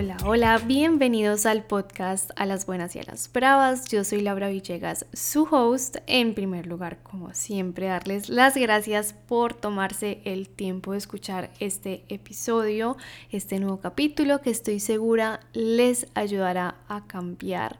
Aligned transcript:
Hola, 0.00 0.16
hola, 0.24 0.58
bienvenidos 0.64 1.44
al 1.44 1.62
podcast 1.62 2.30
A 2.36 2.46
las 2.46 2.64
Buenas 2.64 2.96
y 2.96 3.00
a 3.00 3.02
las 3.02 3.30
Bravas. 3.30 3.84
Yo 3.84 4.02
soy 4.02 4.22
Laura 4.22 4.48
Villegas, 4.48 5.04
su 5.12 5.42
host. 5.42 5.98
En 6.06 6.32
primer 6.32 6.66
lugar, 6.66 7.02
como 7.02 7.34
siempre, 7.34 7.88
darles 7.88 8.30
las 8.30 8.56
gracias 8.56 9.12
por 9.12 9.52
tomarse 9.52 10.22
el 10.24 10.48
tiempo 10.48 10.92
de 10.92 10.98
escuchar 10.98 11.50
este 11.60 12.02
episodio, 12.08 12.96
este 13.30 13.60
nuevo 13.60 13.80
capítulo 13.80 14.40
que 14.40 14.48
estoy 14.48 14.80
segura 14.80 15.40
les 15.52 16.06
ayudará 16.14 16.76
a 16.88 17.06
cambiar 17.06 17.78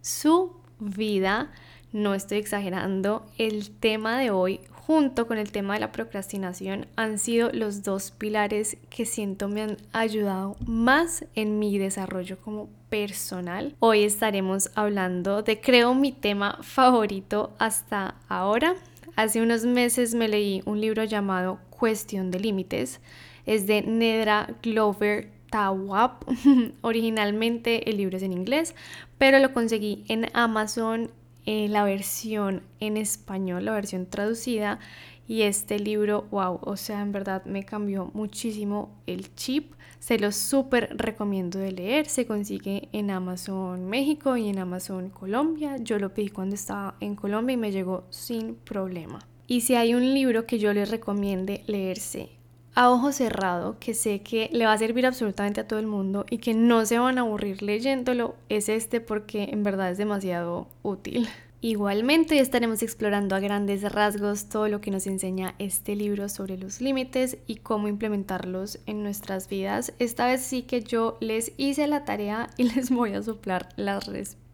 su 0.00 0.56
vida. 0.80 1.52
No 1.92 2.14
estoy 2.14 2.38
exagerando, 2.38 3.26
el 3.36 3.72
tema 3.72 4.18
de 4.18 4.30
hoy 4.30 4.60
junto 4.88 5.26
con 5.26 5.36
el 5.36 5.52
tema 5.52 5.74
de 5.74 5.80
la 5.80 5.92
procrastinación 5.92 6.86
han 6.96 7.18
sido 7.18 7.50
los 7.52 7.82
dos 7.82 8.10
pilares 8.10 8.78
que 8.88 9.04
siento 9.04 9.46
me 9.46 9.60
han 9.60 9.76
ayudado 9.92 10.56
más 10.64 11.26
en 11.34 11.58
mi 11.58 11.76
desarrollo 11.76 12.38
como 12.38 12.70
personal. 12.88 13.76
Hoy 13.80 14.04
estaremos 14.04 14.70
hablando 14.76 15.42
de 15.42 15.60
creo 15.60 15.92
mi 15.92 16.10
tema 16.10 16.58
favorito 16.62 17.52
hasta 17.58 18.14
ahora. 18.30 18.76
Hace 19.14 19.42
unos 19.42 19.66
meses 19.66 20.14
me 20.14 20.26
leí 20.26 20.62
un 20.64 20.80
libro 20.80 21.04
llamado 21.04 21.58
Cuestión 21.68 22.30
de 22.30 22.40
Límites. 22.40 23.00
Es 23.44 23.66
de 23.66 23.82
Nedra 23.82 24.54
Glover 24.62 25.30
Tawap. 25.50 26.24
Originalmente 26.80 27.90
el 27.90 27.98
libro 27.98 28.16
es 28.16 28.22
en 28.22 28.32
inglés, 28.32 28.74
pero 29.18 29.38
lo 29.38 29.52
conseguí 29.52 30.06
en 30.08 30.30
Amazon 30.32 31.10
eh, 31.50 31.66
la 31.66 31.82
versión 31.82 32.62
en 32.78 32.98
español, 32.98 33.64
la 33.64 33.72
versión 33.72 34.04
traducida. 34.04 34.80
Y 35.26 35.42
este 35.42 35.78
libro, 35.78 36.26
wow, 36.30 36.60
o 36.62 36.76
sea, 36.76 37.00
en 37.00 37.10
verdad 37.10 37.42
me 37.46 37.64
cambió 37.64 38.10
muchísimo 38.12 38.90
el 39.06 39.34
chip. 39.34 39.72
Se 39.98 40.18
lo 40.18 40.30
súper 40.30 40.94
recomiendo 40.98 41.58
de 41.58 41.72
leer. 41.72 42.04
Se 42.04 42.26
consigue 42.26 42.90
en 42.92 43.10
Amazon 43.10 43.86
México 43.88 44.36
y 44.36 44.50
en 44.50 44.58
Amazon 44.58 45.08
Colombia. 45.08 45.78
Yo 45.78 45.98
lo 45.98 46.12
pedí 46.12 46.28
cuando 46.28 46.54
estaba 46.54 46.96
en 47.00 47.16
Colombia 47.16 47.54
y 47.54 47.56
me 47.56 47.72
llegó 47.72 48.04
sin 48.10 48.54
problema. 48.54 49.18
Y 49.46 49.62
si 49.62 49.74
hay 49.74 49.94
un 49.94 50.12
libro 50.12 50.44
que 50.44 50.58
yo 50.58 50.74
les 50.74 50.90
recomiende 50.90 51.64
leerse 51.66 52.37
a 52.74 52.90
ojo 52.90 53.12
cerrado, 53.12 53.76
que 53.78 53.94
sé 53.94 54.20
que 54.20 54.48
le 54.52 54.66
va 54.66 54.72
a 54.72 54.78
servir 54.78 55.06
absolutamente 55.06 55.60
a 55.60 55.66
todo 55.66 55.78
el 55.78 55.86
mundo 55.86 56.26
y 56.30 56.38
que 56.38 56.54
no 56.54 56.86
se 56.86 56.98
van 56.98 57.18
a 57.18 57.22
aburrir 57.22 57.62
leyéndolo, 57.62 58.36
es 58.48 58.68
este 58.68 59.00
porque 59.00 59.44
en 59.50 59.62
verdad 59.62 59.90
es 59.90 59.98
demasiado 59.98 60.68
útil. 60.82 61.28
Igualmente 61.60 62.38
estaremos 62.38 62.84
explorando 62.84 63.34
a 63.34 63.40
grandes 63.40 63.82
rasgos 63.90 64.48
todo 64.48 64.68
lo 64.68 64.80
que 64.80 64.92
nos 64.92 65.08
enseña 65.08 65.56
este 65.58 65.96
libro 65.96 66.28
sobre 66.28 66.56
los 66.56 66.80
límites 66.80 67.38
y 67.48 67.56
cómo 67.56 67.88
implementarlos 67.88 68.78
en 68.86 69.02
nuestras 69.02 69.48
vidas. 69.48 69.92
Esta 69.98 70.26
vez 70.26 70.42
sí 70.42 70.62
que 70.62 70.82
yo 70.82 71.18
les 71.20 71.52
hice 71.56 71.88
la 71.88 72.04
tarea 72.04 72.48
y 72.56 72.62
les 72.74 72.90
voy 72.90 73.14
a 73.14 73.22
soplar 73.22 73.70
las 73.74 74.06
respuestas 74.06 74.47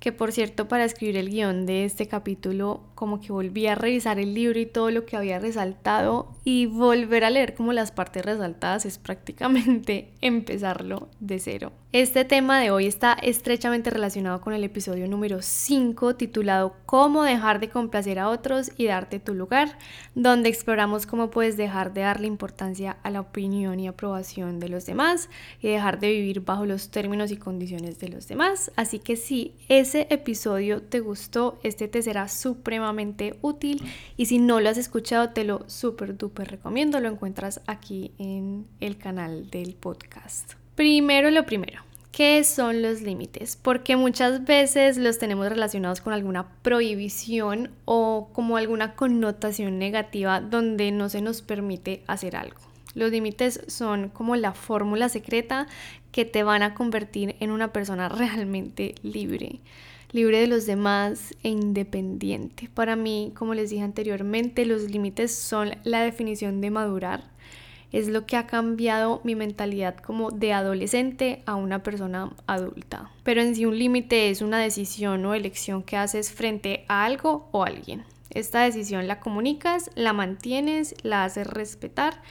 que 0.00 0.10
por 0.10 0.32
cierto 0.32 0.66
para 0.68 0.84
escribir 0.84 1.16
el 1.16 1.30
guion 1.30 1.66
de 1.66 1.84
este 1.84 2.08
capítulo 2.08 2.80
como 2.94 3.20
que 3.20 3.32
volví 3.32 3.66
a 3.66 3.74
revisar 3.74 4.18
el 4.18 4.34
libro 4.34 4.58
y 4.58 4.66
todo 4.66 4.90
lo 4.90 5.04
que 5.06 5.16
había 5.16 5.38
resaltado 5.38 6.32
y 6.44 6.66
volver 6.66 7.24
a 7.24 7.30
leer 7.30 7.54
como 7.54 7.72
las 7.72 7.92
partes 7.92 8.24
resaltadas 8.24 8.86
es 8.86 8.98
prácticamente 8.98 10.12
empezarlo 10.20 11.08
de 11.20 11.38
cero. 11.38 11.72
Este 11.92 12.24
tema 12.24 12.58
de 12.58 12.70
hoy 12.70 12.86
está 12.86 13.12
estrechamente 13.12 13.90
relacionado 13.90 14.40
con 14.40 14.54
el 14.54 14.64
episodio 14.64 15.06
número 15.08 15.42
5 15.42 16.16
titulado 16.16 16.74
Cómo 16.86 17.22
dejar 17.22 17.60
de 17.60 17.68
complacer 17.68 18.18
a 18.18 18.30
otros 18.30 18.72
y 18.78 18.86
darte 18.86 19.20
tu 19.20 19.34
lugar, 19.34 19.76
donde 20.14 20.48
exploramos 20.48 21.04
cómo 21.04 21.30
puedes 21.30 21.58
dejar 21.58 21.92
de 21.92 22.00
darle 22.00 22.28
importancia 22.28 22.96
a 23.02 23.10
la 23.10 23.20
opinión 23.20 23.78
y 23.78 23.88
aprobación 23.88 24.58
de 24.58 24.70
los 24.70 24.86
demás 24.86 25.28
y 25.60 25.68
dejar 25.68 26.00
de 26.00 26.12
vivir 26.12 26.40
bajo 26.40 26.64
los 26.64 26.90
términos 26.90 27.30
y 27.30 27.36
condiciones 27.36 27.98
de 27.98 28.08
los 28.08 28.26
demás. 28.26 28.72
Así 28.74 29.00
que 29.02 29.16
si 29.16 29.54
ese 29.68 30.06
episodio 30.10 30.82
te 30.82 31.00
gustó, 31.00 31.58
este 31.62 31.88
te 31.88 32.02
será 32.02 32.28
supremamente 32.28 33.38
útil 33.42 33.82
y 34.16 34.26
si 34.26 34.38
no 34.38 34.60
lo 34.60 34.68
has 34.68 34.78
escuchado 34.78 35.30
te 35.30 35.44
lo 35.44 35.68
súper 35.68 36.16
duper 36.16 36.50
recomiendo, 36.50 37.00
lo 37.00 37.08
encuentras 37.08 37.60
aquí 37.66 38.12
en 38.18 38.66
el 38.80 38.98
canal 38.98 39.50
del 39.50 39.74
podcast. 39.74 40.54
Primero 40.74 41.30
lo 41.30 41.44
primero, 41.44 41.82
¿qué 42.12 42.42
son 42.44 42.82
los 42.82 43.02
límites? 43.02 43.56
Porque 43.60 43.96
muchas 43.96 44.44
veces 44.44 44.96
los 44.96 45.18
tenemos 45.18 45.48
relacionados 45.48 46.00
con 46.00 46.12
alguna 46.12 46.48
prohibición 46.62 47.70
o 47.84 48.30
como 48.32 48.56
alguna 48.56 48.94
connotación 48.94 49.78
negativa 49.78 50.40
donde 50.40 50.92
no 50.92 51.08
se 51.08 51.20
nos 51.20 51.42
permite 51.42 52.02
hacer 52.06 52.36
algo. 52.36 52.71
Los 52.94 53.10
límites 53.10 53.60
son 53.66 54.08
como 54.08 54.36
la 54.36 54.52
fórmula 54.52 55.08
secreta 55.08 55.66
que 56.10 56.24
te 56.24 56.42
van 56.42 56.62
a 56.62 56.74
convertir 56.74 57.36
en 57.40 57.50
una 57.50 57.72
persona 57.72 58.08
realmente 58.08 58.94
libre, 59.02 59.60
libre 60.12 60.40
de 60.40 60.46
los 60.46 60.66
demás 60.66 61.34
e 61.42 61.48
independiente. 61.48 62.68
Para 62.72 62.96
mí, 62.96 63.32
como 63.34 63.54
les 63.54 63.70
dije 63.70 63.82
anteriormente, 63.82 64.66
los 64.66 64.90
límites 64.90 65.34
son 65.34 65.72
la 65.84 66.02
definición 66.02 66.60
de 66.60 66.70
madurar 66.70 67.32
es 67.92 68.08
lo 68.08 68.26
que 68.26 68.36
ha 68.36 68.46
cambiado 68.46 69.20
mi 69.22 69.34
mentalidad 69.34 69.96
como 69.96 70.30
de 70.30 70.52
adolescente 70.52 71.42
a 71.46 71.54
una 71.54 71.82
persona 71.82 72.30
adulta. 72.46 73.10
Pero 73.22 73.42
en 73.42 73.54
sí 73.54 73.66
un 73.66 73.78
límite 73.78 74.30
es 74.30 74.40
una 74.40 74.58
decisión 74.58 75.24
o 75.26 75.34
elección 75.34 75.82
que 75.82 75.98
haces 75.98 76.32
frente 76.32 76.84
a 76.88 77.04
algo 77.04 77.48
o 77.52 77.64
alguien. 77.64 78.04
Esta 78.30 78.62
decisión 78.62 79.06
la 79.06 79.20
comunicas, 79.20 79.90
la 79.94 80.14
mantienes, 80.14 80.94
la 81.02 81.24
haces 81.24 81.46
respetar 81.46 82.22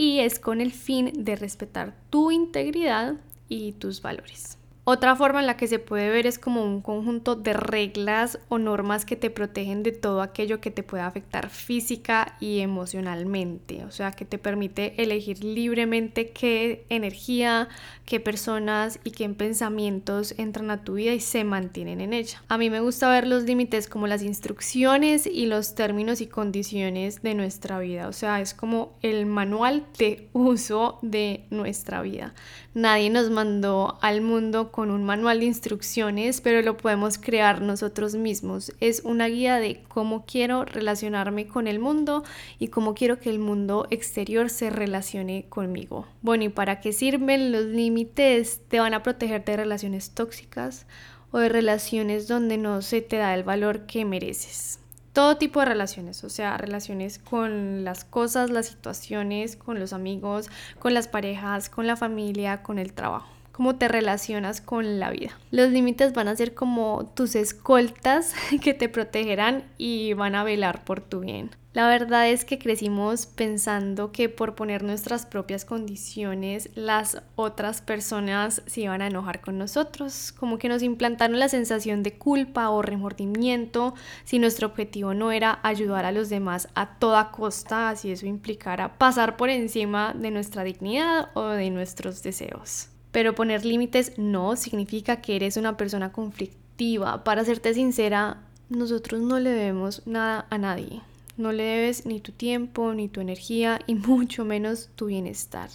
y 0.00 0.20
es 0.20 0.38
con 0.38 0.62
el 0.62 0.72
fin 0.72 1.12
de 1.14 1.36
respetar 1.36 1.94
tu 2.08 2.30
integridad 2.30 3.16
y 3.50 3.72
tus 3.72 4.00
valores. 4.00 4.56
Otra 4.84 5.14
forma 5.14 5.40
en 5.40 5.46
la 5.46 5.58
que 5.58 5.68
se 5.68 5.78
puede 5.78 6.08
ver 6.08 6.26
es 6.26 6.38
como 6.38 6.64
un 6.64 6.80
conjunto 6.80 7.36
de 7.36 7.52
reglas 7.52 8.38
o 8.48 8.58
normas 8.58 9.04
que 9.04 9.14
te 9.14 9.28
protegen 9.28 9.82
de 9.82 9.92
todo 9.92 10.22
aquello 10.22 10.60
que 10.60 10.70
te 10.70 10.82
pueda 10.82 11.06
afectar 11.06 11.50
física 11.50 12.36
y 12.40 12.60
emocionalmente, 12.60 13.84
o 13.84 13.90
sea, 13.90 14.12
que 14.12 14.24
te 14.24 14.38
permite 14.38 15.00
elegir 15.02 15.44
libremente 15.44 16.30
qué 16.30 16.86
energía, 16.88 17.68
qué 18.06 18.20
personas 18.20 19.00
y 19.04 19.10
qué 19.10 19.28
pensamientos 19.28 20.34
entran 20.38 20.70
a 20.70 20.82
tu 20.82 20.94
vida 20.94 21.12
y 21.12 21.20
se 21.20 21.44
mantienen 21.44 22.00
en 22.00 22.14
ella. 22.14 22.42
A 22.48 22.56
mí 22.56 22.70
me 22.70 22.80
gusta 22.80 23.10
ver 23.10 23.26
los 23.26 23.42
límites 23.42 23.86
como 23.86 24.06
las 24.06 24.22
instrucciones 24.22 25.26
y 25.26 25.44
los 25.44 25.74
términos 25.74 26.22
y 26.22 26.26
condiciones 26.26 27.22
de 27.22 27.34
nuestra 27.34 27.78
vida, 27.80 28.08
o 28.08 28.14
sea, 28.14 28.40
es 28.40 28.54
como 28.54 28.94
el 29.02 29.26
manual 29.26 29.84
de 29.98 30.30
uso 30.32 30.98
de 31.02 31.44
nuestra 31.50 32.00
vida. 32.00 32.34
Nadie 32.72 33.10
nos 33.10 33.30
mandó 33.30 33.98
al 34.00 34.20
mundo 34.22 34.69
con 34.70 34.90
un 34.90 35.04
manual 35.04 35.40
de 35.40 35.46
instrucciones, 35.46 36.40
pero 36.40 36.62
lo 36.62 36.76
podemos 36.76 37.18
crear 37.18 37.60
nosotros 37.60 38.14
mismos. 38.14 38.72
Es 38.80 39.02
una 39.04 39.26
guía 39.26 39.56
de 39.56 39.82
cómo 39.88 40.24
quiero 40.26 40.64
relacionarme 40.64 41.46
con 41.46 41.66
el 41.66 41.78
mundo 41.78 42.24
y 42.58 42.68
cómo 42.68 42.94
quiero 42.94 43.18
que 43.18 43.30
el 43.30 43.38
mundo 43.38 43.86
exterior 43.90 44.50
se 44.50 44.70
relacione 44.70 45.46
conmigo. 45.48 46.06
Bueno, 46.22 46.44
¿y 46.44 46.48
para 46.48 46.80
qué 46.80 46.92
sirven 46.92 47.52
los 47.52 47.64
límites? 47.64 48.60
Te 48.68 48.80
van 48.80 48.94
a 48.94 49.02
proteger 49.02 49.44
de 49.44 49.56
relaciones 49.56 50.10
tóxicas 50.10 50.86
o 51.30 51.38
de 51.38 51.48
relaciones 51.48 52.28
donde 52.28 52.58
no 52.58 52.82
se 52.82 53.02
te 53.02 53.16
da 53.16 53.34
el 53.34 53.44
valor 53.44 53.86
que 53.86 54.04
mereces 54.04 54.80
todo 55.12 55.36
tipo 55.36 55.58
de 55.58 55.66
relaciones, 55.66 56.22
o 56.22 56.30
sea, 56.30 56.56
relaciones 56.56 57.18
con 57.18 57.84
las 57.84 58.04
cosas, 58.04 58.50
las 58.50 58.66
situaciones, 58.66 59.56
con 59.56 59.80
los 59.80 59.92
amigos, 59.92 60.48
con 60.78 60.94
las 60.94 61.08
parejas, 61.08 61.68
con 61.68 61.86
la 61.86 61.96
familia, 61.96 62.62
con 62.62 62.78
el 62.78 62.92
trabajo 62.92 63.39
cómo 63.60 63.76
te 63.76 63.88
relacionas 63.88 64.62
con 64.62 64.98
la 64.98 65.10
vida. 65.10 65.38
Los 65.50 65.70
límites 65.70 66.14
van 66.14 66.28
a 66.28 66.34
ser 66.34 66.54
como 66.54 67.12
tus 67.14 67.34
escoltas 67.34 68.34
que 68.62 68.72
te 68.72 68.88
protegerán 68.88 69.64
y 69.76 70.14
van 70.14 70.34
a 70.34 70.44
velar 70.44 70.82
por 70.82 71.02
tu 71.02 71.20
bien. 71.20 71.50
La 71.74 71.86
verdad 71.86 72.30
es 72.30 72.46
que 72.46 72.58
crecimos 72.58 73.26
pensando 73.26 74.12
que 74.12 74.30
por 74.30 74.54
poner 74.54 74.82
nuestras 74.82 75.26
propias 75.26 75.66
condiciones 75.66 76.70
las 76.74 77.22
otras 77.36 77.82
personas 77.82 78.62
se 78.64 78.80
iban 78.80 79.02
a 79.02 79.08
enojar 79.08 79.42
con 79.42 79.58
nosotros, 79.58 80.32
como 80.32 80.56
que 80.56 80.70
nos 80.70 80.82
implantaron 80.82 81.38
la 81.38 81.50
sensación 81.50 82.02
de 82.02 82.14
culpa 82.14 82.70
o 82.70 82.80
remordimiento 82.80 83.92
si 84.24 84.38
nuestro 84.38 84.68
objetivo 84.68 85.12
no 85.12 85.32
era 85.32 85.60
ayudar 85.62 86.06
a 86.06 86.12
los 86.12 86.30
demás 86.30 86.68
a 86.74 86.98
toda 86.98 87.30
costa, 87.30 87.94
si 87.94 88.10
eso 88.10 88.24
implicara 88.24 88.96
pasar 88.96 89.36
por 89.36 89.50
encima 89.50 90.14
de 90.14 90.30
nuestra 90.30 90.64
dignidad 90.64 91.28
o 91.34 91.50
de 91.50 91.68
nuestros 91.68 92.22
deseos. 92.22 92.89
Pero 93.12 93.34
poner 93.34 93.64
límites 93.64 94.12
no 94.16 94.56
significa 94.56 95.20
que 95.20 95.36
eres 95.36 95.56
una 95.56 95.76
persona 95.76 96.12
conflictiva. 96.12 97.24
Para 97.24 97.44
serte 97.44 97.74
sincera, 97.74 98.38
nosotros 98.68 99.20
no 99.20 99.40
le 99.40 99.50
debemos 99.50 100.06
nada 100.06 100.46
a 100.50 100.58
nadie. 100.58 101.00
No 101.36 101.52
le 101.52 101.64
debes 101.64 102.06
ni 102.06 102.20
tu 102.20 102.32
tiempo, 102.32 102.94
ni 102.94 103.08
tu 103.08 103.20
energía 103.20 103.80
y 103.86 103.94
mucho 103.94 104.44
menos 104.44 104.90
tu 104.94 105.06
bienestar. 105.06 105.70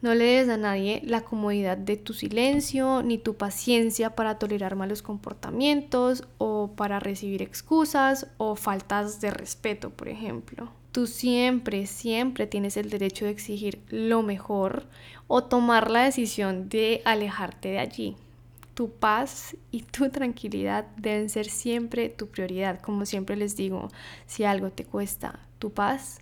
No 0.00 0.16
le 0.16 0.24
debes 0.24 0.48
a 0.48 0.56
nadie 0.56 1.00
la 1.04 1.20
comodidad 1.20 1.76
de 1.76 1.96
tu 1.96 2.12
silencio, 2.12 3.04
ni 3.04 3.18
tu 3.18 3.34
paciencia 3.34 4.16
para 4.16 4.36
tolerar 4.36 4.74
malos 4.74 5.00
comportamientos 5.00 6.24
o 6.38 6.72
para 6.74 6.98
recibir 6.98 7.40
excusas 7.40 8.26
o 8.36 8.56
faltas 8.56 9.20
de 9.20 9.30
respeto, 9.30 9.90
por 9.90 10.08
ejemplo. 10.08 10.81
Tú 10.92 11.06
siempre, 11.06 11.86
siempre 11.86 12.46
tienes 12.46 12.76
el 12.76 12.90
derecho 12.90 13.24
de 13.24 13.30
exigir 13.30 13.80
lo 13.88 14.22
mejor 14.22 14.84
o 15.26 15.42
tomar 15.42 15.90
la 15.90 16.04
decisión 16.04 16.68
de 16.68 17.00
alejarte 17.06 17.70
de 17.70 17.78
allí. 17.78 18.16
Tu 18.74 18.90
paz 18.90 19.56
y 19.70 19.84
tu 19.84 20.10
tranquilidad 20.10 20.84
deben 20.98 21.30
ser 21.30 21.46
siempre 21.46 22.10
tu 22.10 22.26
prioridad. 22.26 22.78
Como 22.82 23.06
siempre 23.06 23.36
les 23.36 23.56
digo, 23.56 23.88
si 24.26 24.44
algo 24.44 24.70
te 24.70 24.84
cuesta 24.84 25.40
tu 25.58 25.72
paz, 25.72 26.20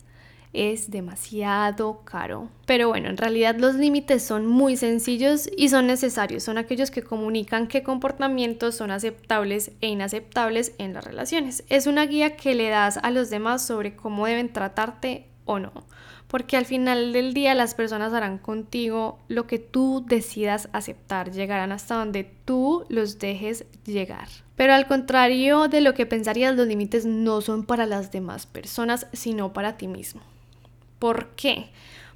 es 0.53 0.91
demasiado 0.91 2.03
caro. 2.05 2.49
Pero 2.67 2.89
bueno, 2.89 3.09
en 3.09 3.17
realidad 3.17 3.57
los 3.59 3.75
límites 3.75 4.23
son 4.23 4.47
muy 4.47 4.77
sencillos 4.77 5.49
y 5.57 5.69
son 5.69 5.87
necesarios. 5.87 6.43
Son 6.43 6.59
aquellos 6.59 6.91
que 6.91 7.03
comunican 7.03 7.69
qué 7.69 7.83
comportamientos 7.83 8.75
son 8.75 8.91
aceptables 8.91 9.73
e 9.81 9.89
inaceptables 9.89 10.73
en 10.79 10.95
las 10.95 11.05
relaciones. 11.05 11.65
Es 11.69 11.87
una 11.87 12.07
guía 12.07 12.37
que 12.37 12.55
le 12.55 12.69
das 12.69 12.99
a 13.03 13.11
los 13.11 13.31
demás 13.31 13.65
sobre 13.67 13.95
cómo 13.95 14.27
deben 14.27 14.53
tratarte 14.53 15.27
o 15.45 15.59
no. 15.59 15.73
Porque 16.27 16.57
al 16.57 16.65
final 16.65 17.13
del 17.13 17.35
día 17.35 17.57
las 17.57 17.75
personas 17.75 18.13
harán 18.13 18.39
contigo 18.39 19.19
lo 19.27 19.49
que 19.49 19.59
tú 19.59 20.05
decidas 20.07 20.69
aceptar, 20.73 21.33
llegarán 21.33 21.73
hasta 21.73 21.97
donde 21.97 22.23
tú 22.45 22.85
los 22.89 23.19
dejes 23.19 23.65
llegar. 23.85 24.29
Pero 24.55 24.75
al 24.75 24.87
contrario 24.87 25.67
de 25.67 25.81
lo 25.81 25.95
que 25.95 26.07
pensarías, 26.07 26.55
los 26.55 26.69
límites 26.69 27.05
no 27.05 27.41
son 27.41 27.65
para 27.65 27.85
las 27.87 28.13
demás 28.13 28.47
personas, 28.47 29.09
sino 29.13 29.53
para 29.53 29.77
ti 29.77 29.89
mismo. 29.89 30.21
¿Por 31.01 31.31
qué? 31.31 31.71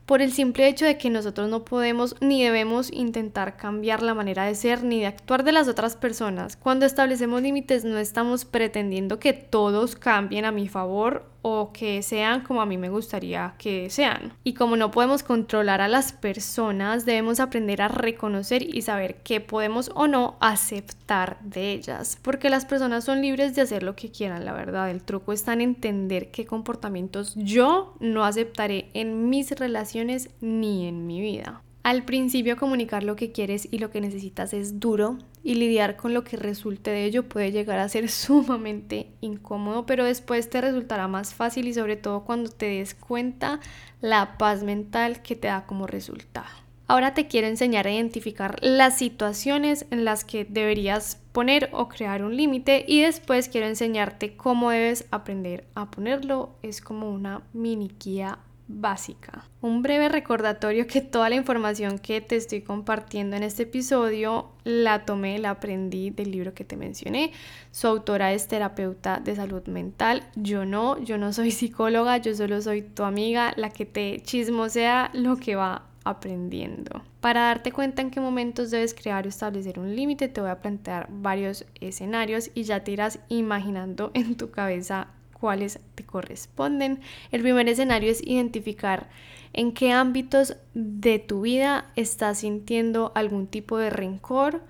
Por 0.04 0.20
el 0.20 0.30
simple 0.30 0.68
hecho 0.68 0.84
de 0.84 0.98
que 0.98 1.08
nosotros 1.08 1.48
no 1.48 1.64
podemos 1.64 2.16
ni 2.20 2.44
debemos 2.44 2.92
intentar 2.92 3.56
cambiar 3.56 4.02
la 4.02 4.12
manera 4.12 4.44
de 4.44 4.54
ser 4.54 4.84
ni 4.84 5.00
de 5.00 5.06
actuar 5.06 5.42
de 5.42 5.52
las 5.52 5.68
otras 5.68 5.96
personas. 5.96 6.56
Cuando 6.58 6.84
establecemos 6.84 7.40
límites 7.40 7.86
no 7.86 7.96
estamos 7.96 8.44
pretendiendo 8.44 9.18
que 9.18 9.32
todos 9.32 9.96
cambien 9.96 10.44
a 10.44 10.52
mi 10.52 10.68
favor 10.68 11.33
o 11.46 11.72
que 11.74 12.00
sean 12.02 12.40
como 12.40 12.62
a 12.62 12.66
mí 12.66 12.78
me 12.78 12.88
gustaría 12.88 13.54
que 13.58 13.90
sean. 13.90 14.32
Y 14.44 14.54
como 14.54 14.76
no 14.76 14.90
podemos 14.90 15.22
controlar 15.22 15.82
a 15.82 15.88
las 15.88 16.14
personas, 16.14 17.04
debemos 17.04 17.38
aprender 17.38 17.82
a 17.82 17.88
reconocer 17.88 18.62
y 18.62 18.80
saber 18.80 19.16
qué 19.16 19.42
podemos 19.42 19.90
o 19.94 20.06
no 20.06 20.38
aceptar 20.40 21.38
de 21.42 21.72
ellas, 21.72 22.18
porque 22.22 22.48
las 22.48 22.64
personas 22.64 23.04
son 23.04 23.20
libres 23.20 23.54
de 23.54 23.60
hacer 23.60 23.82
lo 23.82 23.94
que 23.94 24.10
quieran, 24.10 24.46
la 24.46 24.54
verdad. 24.54 24.90
El 24.90 25.02
truco 25.02 25.34
está 25.34 25.52
en 25.52 25.60
entender 25.60 26.30
qué 26.30 26.46
comportamientos 26.46 27.34
yo 27.36 27.94
no 28.00 28.24
aceptaré 28.24 28.90
en 28.94 29.28
mis 29.28 29.50
relaciones 29.50 30.30
ni 30.40 30.88
en 30.88 31.06
mi 31.06 31.20
vida. 31.20 31.60
Al 31.84 32.02
principio 32.02 32.56
comunicar 32.56 33.02
lo 33.04 33.14
que 33.14 33.30
quieres 33.30 33.68
y 33.70 33.76
lo 33.76 33.90
que 33.90 34.00
necesitas 34.00 34.54
es 34.54 34.80
duro 34.80 35.18
y 35.42 35.56
lidiar 35.56 35.96
con 35.96 36.14
lo 36.14 36.24
que 36.24 36.38
resulte 36.38 36.90
de 36.90 37.04
ello 37.04 37.28
puede 37.28 37.52
llegar 37.52 37.78
a 37.78 37.90
ser 37.90 38.08
sumamente 38.10 39.10
incómodo, 39.20 39.84
pero 39.84 40.02
después 40.02 40.48
te 40.48 40.62
resultará 40.62 41.08
más 41.08 41.34
fácil 41.34 41.68
y 41.68 41.74
sobre 41.74 41.96
todo 41.96 42.24
cuando 42.24 42.48
te 42.48 42.70
des 42.70 42.94
cuenta 42.94 43.60
la 44.00 44.38
paz 44.38 44.62
mental 44.62 45.20
que 45.20 45.36
te 45.36 45.48
da 45.48 45.66
como 45.66 45.86
resultado. 45.86 46.48
Ahora 46.86 47.12
te 47.12 47.28
quiero 47.28 47.48
enseñar 47.48 47.86
a 47.86 47.92
identificar 47.92 48.56
las 48.62 48.96
situaciones 48.96 49.84
en 49.90 50.06
las 50.06 50.24
que 50.24 50.46
deberías 50.46 51.20
poner 51.32 51.68
o 51.74 51.90
crear 51.90 52.24
un 52.24 52.34
límite 52.34 52.86
y 52.88 53.02
después 53.02 53.50
quiero 53.50 53.66
enseñarte 53.66 54.36
cómo 54.38 54.70
debes 54.70 55.04
aprender 55.10 55.66
a 55.74 55.90
ponerlo. 55.90 56.56
Es 56.62 56.80
como 56.80 57.10
una 57.10 57.42
mini 57.52 57.90
guía 58.02 58.38
básica. 58.66 59.44
Un 59.60 59.82
breve 59.82 60.08
recordatorio 60.08 60.86
que 60.86 61.00
toda 61.00 61.28
la 61.28 61.34
información 61.34 61.98
que 61.98 62.20
te 62.20 62.36
estoy 62.36 62.62
compartiendo 62.62 63.36
en 63.36 63.42
este 63.42 63.64
episodio 63.64 64.50
la 64.64 65.04
tomé, 65.04 65.38
la 65.38 65.50
aprendí 65.50 66.10
del 66.10 66.30
libro 66.30 66.54
que 66.54 66.64
te 66.64 66.76
mencioné. 66.76 67.32
Su 67.70 67.86
autora 67.86 68.32
es 68.32 68.48
terapeuta 68.48 69.20
de 69.20 69.36
salud 69.36 69.66
mental. 69.66 70.22
Yo 70.34 70.64
no, 70.64 70.98
yo 71.00 71.18
no 71.18 71.32
soy 71.32 71.50
psicóloga, 71.52 72.16
yo 72.18 72.34
solo 72.34 72.60
soy 72.62 72.82
tu 72.82 73.02
amiga, 73.02 73.52
la 73.56 73.70
que 73.70 73.86
te 73.86 74.20
chismosea 74.22 75.10
lo 75.12 75.36
que 75.36 75.56
va 75.56 75.86
aprendiendo. 76.04 77.02
Para 77.20 77.42
darte 77.42 77.72
cuenta 77.72 78.02
en 78.02 78.10
qué 78.10 78.20
momentos 78.20 78.70
debes 78.70 78.94
crear 78.94 79.24
o 79.24 79.28
establecer 79.28 79.78
un 79.78 79.96
límite, 79.96 80.28
te 80.28 80.40
voy 80.40 80.50
a 80.50 80.60
plantear 80.60 81.08
varios 81.10 81.64
escenarios 81.80 82.50
y 82.54 82.64
ya 82.64 82.84
te 82.84 82.92
irás 82.92 83.18
imaginando 83.28 84.10
en 84.14 84.36
tu 84.36 84.50
cabeza 84.50 85.08
cuáles 85.44 85.78
te 85.94 86.06
corresponden. 86.06 87.00
El 87.30 87.42
primer 87.42 87.68
escenario 87.68 88.10
es 88.10 88.26
identificar 88.26 89.10
en 89.52 89.72
qué 89.72 89.92
ámbitos 89.92 90.56
de 90.72 91.18
tu 91.18 91.42
vida 91.42 91.90
estás 91.96 92.38
sintiendo 92.38 93.12
algún 93.14 93.46
tipo 93.46 93.76
de 93.76 93.90
rencor, 93.90 94.62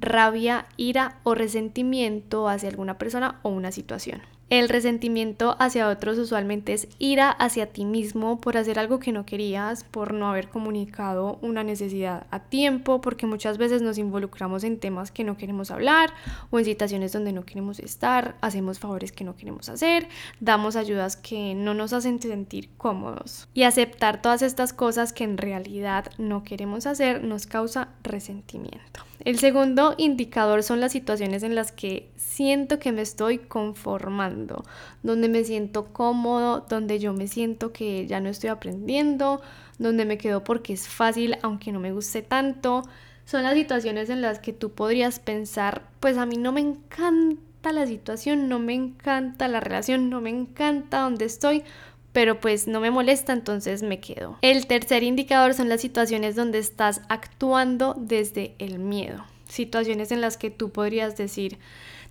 rabia, 0.00 0.64
ira 0.78 1.18
o 1.22 1.34
resentimiento 1.34 2.48
hacia 2.48 2.70
alguna 2.70 2.96
persona 2.96 3.40
o 3.42 3.50
una 3.50 3.72
situación. 3.72 4.22
El 4.52 4.68
resentimiento 4.68 5.56
hacia 5.60 5.88
otros 5.88 6.18
usualmente 6.18 6.74
es 6.74 6.86
ira 6.98 7.30
hacia 7.30 7.72
ti 7.72 7.86
mismo 7.86 8.38
por 8.38 8.58
hacer 8.58 8.78
algo 8.78 8.98
que 8.98 9.10
no 9.10 9.24
querías, 9.24 9.82
por 9.84 10.12
no 10.12 10.28
haber 10.28 10.50
comunicado 10.50 11.38
una 11.40 11.64
necesidad 11.64 12.26
a 12.30 12.40
tiempo, 12.40 13.00
porque 13.00 13.24
muchas 13.24 13.56
veces 13.56 13.80
nos 13.80 13.96
involucramos 13.96 14.62
en 14.64 14.78
temas 14.78 15.10
que 15.10 15.24
no 15.24 15.38
queremos 15.38 15.70
hablar 15.70 16.12
o 16.50 16.58
en 16.58 16.66
situaciones 16.66 17.12
donde 17.12 17.32
no 17.32 17.46
queremos 17.46 17.78
estar, 17.78 18.36
hacemos 18.42 18.78
favores 18.78 19.10
que 19.10 19.24
no 19.24 19.36
queremos 19.36 19.70
hacer, 19.70 20.06
damos 20.38 20.76
ayudas 20.76 21.16
que 21.16 21.54
no 21.54 21.72
nos 21.72 21.94
hacen 21.94 22.20
sentir 22.20 22.68
cómodos. 22.76 23.48
Y 23.54 23.62
aceptar 23.62 24.20
todas 24.20 24.42
estas 24.42 24.74
cosas 24.74 25.14
que 25.14 25.24
en 25.24 25.38
realidad 25.38 26.12
no 26.18 26.44
queremos 26.44 26.84
hacer 26.84 27.24
nos 27.24 27.46
causa 27.46 27.88
resentimiento. 28.02 29.00
El 29.24 29.38
segundo 29.38 29.94
indicador 29.98 30.64
son 30.64 30.80
las 30.80 30.90
situaciones 30.90 31.44
en 31.44 31.54
las 31.54 31.70
que 31.70 32.10
siento 32.16 32.80
que 32.80 32.90
me 32.90 33.02
estoy 33.02 33.38
conformando, 33.38 34.64
donde 35.04 35.28
me 35.28 35.44
siento 35.44 35.92
cómodo, 35.92 36.66
donde 36.68 36.98
yo 36.98 37.12
me 37.12 37.28
siento 37.28 37.72
que 37.72 38.06
ya 38.08 38.20
no 38.20 38.28
estoy 38.28 38.50
aprendiendo, 38.50 39.40
donde 39.78 40.04
me 40.06 40.18
quedo 40.18 40.42
porque 40.42 40.72
es 40.72 40.88
fácil 40.88 41.36
aunque 41.42 41.70
no 41.70 41.78
me 41.78 41.92
guste 41.92 42.22
tanto. 42.22 42.82
Son 43.24 43.44
las 43.44 43.54
situaciones 43.54 44.10
en 44.10 44.22
las 44.22 44.40
que 44.40 44.52
tú 44.52 44.72
podrías 44.72 45.20
pensar, 45.20 45.82
pues 46.00 46.18
a 46.18 46.26
mí 46.26 46.36
no 46.36 46.50
me 46.50 46.60
encanta 46.60 47.72
la 47.72 47.86
situación, 47.86 48.48
no 48.48 48.58
me 48.58 48.74
encanta 48.74 49.46
la 49.46 49.60
relación, 49.60 50.10
no 50.10 50.20
me 50.20 50.30
encanta 50.30 51.02
donde 51.02 51.26
estoy, 51.26 51.62
pero 52.12 52.40
pues 52.40 52.66
no 52.66 52.80
me 52.80 52.90
molesta, 52.90 53.32
entonces 53.32 53.82
me 53.82 54.00
quedo. 54.00 54.38
El 54.42 54.66
tercer 54.66 55.02
indicador 55.02 55.54
son 55.54 55.68
las 55.68 55.80
situaciones 55.80 56.36
donde 56.36 56.58
estás 56.58 57.00
actuando 57.08 57.94
desde 57.98 58.54
el 58.58 58.78
miedo. 58.78 59.24
Situaciones 59.48 60.12
en 60.12 60.20
las 60.20 60.36
que 60.36 60.50
tú 60.50 60.70
podrías 60.70 61.16
decir, 61.16 61.58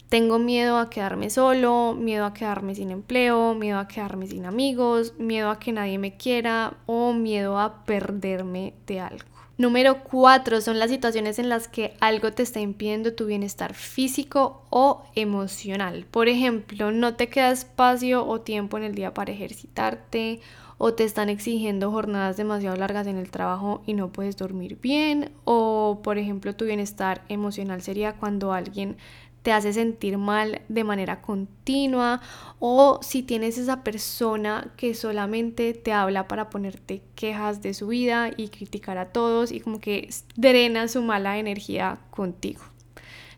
tengo 0.10 0.40
miedo 0.40 0.78
a 0.78 0.90
quedarme 0.90 1.30
solo, 1.30 1.96
miedo 1.98 2.26
a 2.26 2.34
quedarme 2.34 2.76
sin 2.76 2.92
empleo, 2.92 3.56
miedo 3.56 3.80
a 3.80 3.88
quedarme 3.88 4.28
sin 4.28 4.46
amigos, 4.46 5.14
miedo 5.18 5.50
a 5.50 5.58
que 5.58 5.72
nadie 5.72 5.98
me 5.98 6.18
quiera 6.18 6.74
o 6.86 7.14
miedo 7.14 7.58
a 7.58 7.86
perderme 7.86 8.74
de 8.88 9.00
algo. 9.00 9.31
Número 9.62 10.04
cuatro 10.04 10.60
son 10.60 10.80
las 10.80 10.90
situaciones 10.90 11.38
en 11.38 11.48
las 11.48 11.68
que 11.68 11.94
algo 12.00 12.34
te 12.34 12.42
está 12.42 12.60
impidiendo 12.60 13.14
tu 13.14 13.28
bienestar 13.28 13.76
físico 13.76 14.66
o 14.72 15.04
emocional. 15.14 16.08
Por 16.10 16.30
ejemplo, 16.30 16.92
no 16.92 17.14
te 17.14 17.30
queda 17.30 17.52
espacio 17.52 18.26
o 18.26 18.42
tiempo 18.42 18.80
en 18.80 18.86
el 18.86 18.96
día 18.96 19.14
para 19.14 19.32
ejercitarte 19.32 20.40
o 20.80 20.96
te 20.96 21.04
están 21.04 21.30
exigiendo 21.30 21.92
jornadas 21.92 22.38
demasiado 22.38 22.76
largas 22.76 23.06
en 23.06 23.18
el 23.18 23.30
trabajo 23.30 23.84
y 23.86 23.94
no 23.94 24.12
puedes 24.12 24.36
dormir 24.36 24.80
bien 24.82 25.32
o 25.44 26.00
por 26.04 26.18
ejemplo 26.18 26.56
tu 26.56 26.66
bienestar 26.66 27.22
emocional 27.30 27.84
sería 27.84 28.14
cuando 28.14 28.54
alguien 28.54 28.98
te 29.42 29.52
hace 29.52 29.74
sentir 29.74 30.18
mal 30.18 30.62
de 30.70 30.84
manera 30.84 31.22
continua 31.22 32.22
o 32.60 33.00
si 33.02 33.24
tienes 33.24 33.58
esa 33.58 33.84
persona 33.84 34.72
que 34.78 34.94
solamente 34.94 35.74
te 35.74 35.94
habla 35.94 36.28
para 36.28 36.50
ponerte 36.50 37.02
quejas 37.16 37.62
de 37.62 37.74
su 37.74 37.88
vida 37.88 38.32
y 38.36 38.50
criticar 38.50 38.98
a 38.98 39.12
todos 39.12 39.52
y 39.52 39.60
como 39.60 39.80
que 39.80 40.10
drena 40.36 40.88
su 40.88 41.02
mala 41.02 41.40
energía 41.40 42.00
contigo. 42.12 42.62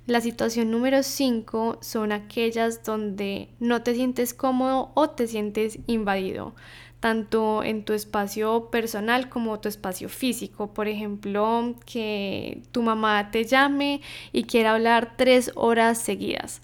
La 0.06 0.20
situación 0.20 0.70
número 0.70 1.02
5 1.02 1.78
son 1.80 2.12
aquellas 2.12 2.84
donde 2.84 3.48
no 3.62 3.84
te 3.84 3.96
sientes 3.96 4.34
cómodo 4.34 4.92
o 4.96 5.10
te 5.10 5.28
sientes 5.28 5.80
invadido 5.88 6.56
tanto 7.04 7.66
en 7.66 7.84
tu 7.84 7.92
espacio 7.92 8.70
personal 8.72 9.28
como 9.28 9.60
tu 9.60 9.68
espacio 9.68 10.08
físico. 10.08 10.74
Por 10.74 10.88
ejemplo, 10.88 11.76
que 11.86 12.62
tu 12.72 12.82
mamá 12.82 13.30
te 13.30 13.44
llame 13.44 14.00
y 14.32 14.44
quiera 14.44 14.72
hablar 14.72 15.18
tres 15.18 15.52
horas 15.56 15.98
seguidas. 15.98 16.62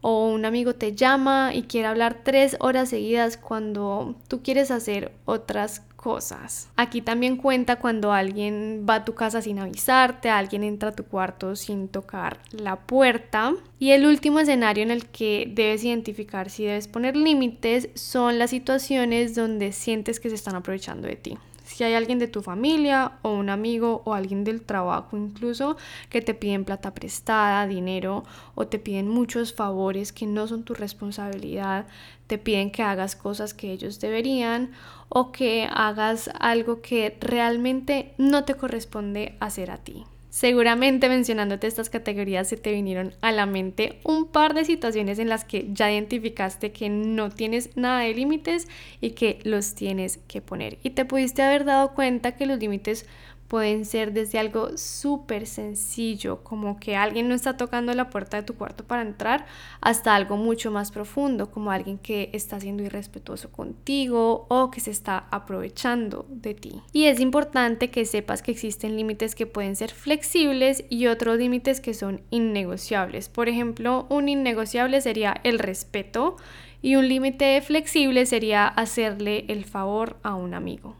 O 0.00 0.28
un 0.28 0.44
amigo 0.44 0.76
te 0.76 0.94
llama 0.94 1.50
y 1.52 1.62
quiere 1.62 1.88
hablar 1.88 2.20
tres 2.22 2.56
horas 2.60 2.90
seguidas 2.90 3.36
cuando 3.36 4.14
tú 4.28 4.44
quieres 4.44 4.70
hacer 4.70 5.10
otras 5.24 5.82
cosas. 6.00 6.70
Aquí 6.76 7.02
también 7.02 7.36
cuenta 7.36 7.76
cuando 7.76 8.10
alguien 8.12 8.86
va 8.88 8.94
a 8.96 9.04
tu 9.04 9.14
casa 9.14 9.42
sin 9.42 9.58
avisarte, 9.58 10.30
alguien 10.30 10.64
entra 10.64 10.88
a 10.88 10.92
tu 10.92 11.04
cuarto 11.04 11.56
sin 11.56 11.88
tocar 11.88 12.38
la 12.52 12.76
puerta. 12.76 13.52
Y 13.78 13.90
el 13.90 14.06
último 14.06 14.40
escenario 14.40 14.82
en 14.82 14.90
el 14.90 15.06
que 15.06 15.50
debes 15.54 15.84
identificar 15.84 16.48
si 16.48 16.64
debes 16.64 16.88
poner 16.88 17.16
límites 17.16 17.90
son 17.94 18.38
las 18.38 18.48
situaciones 18.48 19.34
donde 19.34 19.72
sientes 19.72 20.20
que 20.20 20.30
se 20.30 20.36
están 20.36 20.54
aprovechando 20.54 21.06
de 21.06 21.16
ti 21.16 21.38
Si 21.80 21.84
hay 21.84 21.94
alguien 21.94 22.18
de 22.18 22.28
tu 22.28 22.42
familia 22.42 23.12
o 23.22 23.32
un 23.32 23.48
amigo 23.48 24.02
o 24.04 24.12
alguien 24.12 24.44
del 24.44 24.60
trabajo 24.60 25.16
incluso 25.16 25.78
que 26.10 26.20
te 26.20 26.34
piden 26.34 26.66
plata 26.66 26.92
prestada, 26.92 27.66
dinero 27.66 28.22
o 28.54 28.66
te 28.66 28.78
piden 28.78 29.08
muchos 29.08 29.54
favores 29.54 30.12
que 30.12 30.26
no 30.26 30.46
son 30.46 30.62
tu 30.62 30.74
responsabilidad, 30.74 31.86
te 32.26 32.36
piden 32.36 32.70
que 32.70 32.82
hagas 32.82 33.16
cosas 33.16 33.54
que 33.54 33.72
ellos 33.72 33.98
deberían 33.98 34.72
o 35.08 35.32
que 35.32 35.70
hagas 35.72 36.28
algo 36.38 36.82
que 36.82 37.16
realmente 37.18 38.12
no 38.18 38.44
te 38.44 38.56
corresponde 38.56 39.38
hacer 39.40 39.70
a 39.70 39.78
ti. 39.78 40.04
Seguramente 40.30 41.08
mencionándote 41.08 41.66
estas 41.66 41.90
categorías 41.90 42.48
se 42.48 42.56
te 42.56 42.70
vinieron 42.70 43.14
a 43.20 43.32
la 43.32 43.46
mente 43.46 43.98
un 44.04 44.26
par 44.26 44.54
de 44.54 44.64
situaciones 44.64 45.18
en 45.18 45.28
las 45.28 45.44
que 45.44 45.66
ya 45.72 45.90
identificaste 45.90 46.70
que 46.70 46.88
no 46.88 47.30
tienes 47.30 47.76
nada 47.76 48.02
de 48.02 48.14
límites 48.14 48.68
y 49.00 49.10
que 49.10 49.40
los 49.42 49.74
tienes 49.74 50.20
que 50.28 50.40
poner. 50.40 50.78
Y 50.84 50.90
te 50.90 51.04
pudiste 51.04 51.42
haber 51.42 51.64
dado 51.64 51.94
cuenta 51.94 52.36
que 52.36 52.46
los 52.46 52.60
límites 52.60 53.06
pueden 53.50 53.84
ser 53.84 54.12
desde 54.12 54.38
algo 54.38 54.78
súper 54.78 55.44
sencillo, 55.44 56.44
como 56.44 56.78
que 56.78 56.94
alguien 56.94 57.28
no 57.28 57.34
está 57.34 57.56
tocando 57.56 57.92
la 57.94 58.08
puerta 58.08 58.36
de 58.36 58.44
tu 58.44 58.54
cuarto 58.54 58.84
para 58.84 59.02
entrar, 59.02 59.44
hasta 59.80 60.14
algo 60.14 60.36
mucho 60.36 60.70
más 60.70 60.92
profundo, 60.92 61.50
como 61.50 61.72
alguien 61.72 61.98
que 61.98 62.30
está 62.32 62.60
siendo 62.60 62.84
irrespetuoso 62.84 63.50
contigo 63.50 64.46
o 64.48 64.70
que 64.70 64.80
se 64.80 64.92
está 64.92 65.26
aprovechando 65.32 66.26
de 66.28 66.54
ti. 66.54 66.80
Y 66.92 67.06
es 67.06 67.18
importante 67.18 67.90
que 67.90 68.04
sepas 68.04 68.40
que 68.40 68.52
existen 68.52 68.94
límites 68.94 69.34
que 69.34 69.46
pueden 69.46 69.74
ser 69.74 69.90
flexibles 69.90 70.84
y 70.88 71.08
otros 71.08 71.36
límites 71.36 71.80
que 71.80 71.92
son 71.92 72.20
innegociables. 72.30 73.28
Por 73.28 73.48
ejemplo, 73.48 74.06
un 74.10 74.28
innegociable 74.28 75.00
sería 75.00 75.34
el 75.42 75.58
respeto 75.58 76.36
y 76.82 76.94
un 76.94 77.08
límite 77.08 77.60
flexible 77.62 78.26
sería 78.26 78.68
hacerle 78.68 79.44
el 79.48 79.64
favor 79.64 80.18
a 80.22 80.36
un 80.36 80.54
amigo. 80.54 80.94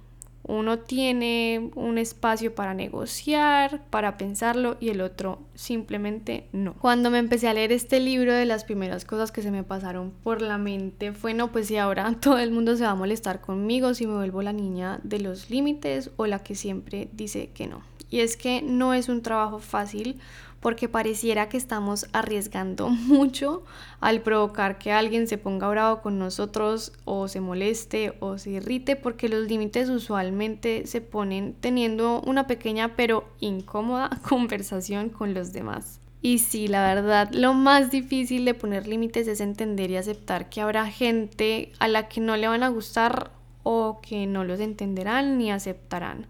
Uno 0.50 0.80
tiene 0.80 1.70
un 1.74 1.96
espacio 1.96 2.54
para 2.54 2.74
negociar, 2.74 3.82
para 3.90 4.16
pensarlo 4.16 4.76
y 4.80 4.88
el 4.88 5.00
otro 5.00 5.38
simplemente 5.54 6.48
no. 6.52 6.74
Cuando 6.74 7.10
me 7.10 7.18
empecé 7.18 7.48
a 7.48 7.54
leer 7.54 7.72
este 7.72 8.00
libro 8.00 8.32
de 8.32 8.46
las 8.46 8.64
primeras 8.64 9.04
cosas 9.04 9.30
que 9.32 9.42
se 9.42 9.50
me 9.50 9.62
pasaron 9.62 10.12
por 10.22 10.42
la 10.42 10.58
mente 10.58 11.12
fue 11.12 11.34
no, 11.34 11.52
pues 11.52 11.68
si 11.68 11.76
ahora 11.76 12.16
todo 12.20 12.38
el 12.38 12.50
mundo 12.50 12.76
se 12.76 12.84
va 12.84 12.90
a 12.90 12.94
molestar 12.94 13.40
conmigo 13.40 13.94
si 13.94 14.06
me 14.06 14.16
vuelvo 14.16 14.42
la 14.42 14.52
niña 14.52 15.00
de 15.04 15.20
los 15.20 15.50
límites 15.50 16.10
o 16.16 16.26
la 16.26 16.40
que 16.40 16.54
siempre 16.54 17.08
dice 17.12 17.50
que 17.54 17.66
no. 17.66 17.82
Y 18.10 18.20
es 18.20 18.36
que 18.36 18.60
no 18.60 18.92
es 18.92 19.08
un 19.08 19.22
trabajo 19.22 19.60
fácil 19.60 20.18
porque 20.60 20.88
pareciera 20.88 21.48
que 21.48 21.56
estamos 21.56 22.06
arriesgando 22.12 22.88
mucho 22.88 23.64
al 24.00 24.20
provocar 24.20 24.78
que 24.78 24.92
alguien 24.92 25.26
se 25.26 25.38
ponga 25.38 25.68
bravo 25.68 26.02
con 26.02 26.18
nosotros 26.18 26.92
o 27.04 27.28
se 27.28 27.40
moleste 27.40 28.14
o 28.20 28.38
se 28.38 28.50
irrite 28.50 28.96
porque 28.96 29.28
los 29.28 29.46
límites 29.48 29.88
usualmente 29.88 30.86
se 30.86 31.00
ponen 31.00 31.54
teniendo 31.60 32.20
una 32.22 32.46
pequeña 32.46 32.94
pero 32.96 33.28
incómoda 33.40 34.10
conversación 34.28 35.08
con 35.08 35.34
los 35.34 35.52
demás. 35.52 36.00
Y 36.22 36.40
sí, 36.40 36.68
la 36.68 36.82
verdad, 36.82 37.30
lo 37.32 37.54
más 37.54 37.90
difícil 37.90 38.44
de 38.44 38.52
poner 38.52 38.86
límites 38.86 39.26
es 39.26 39.40
entender 39.40 39.90
y 39.90 39.96
aceptar 39.96 40.50
que 40.50 40.60
habrá 40.60 40.86
gente 40.86 41.72
a 41.78 41.88
la 41.88 42.08
que 42.08 42.20
no 42.20 42.36
le 42.36 42.46
van 42.46 42.62
a 42.62 42.68
gustar 42.68 43.30
o 43.62 44.00
que 44.02 44.26
no 44.26 44.44
los 44.44 44.60
entenderán 44.60 45.38
ni 45.38 45.50
aceptarán 45.50 46.26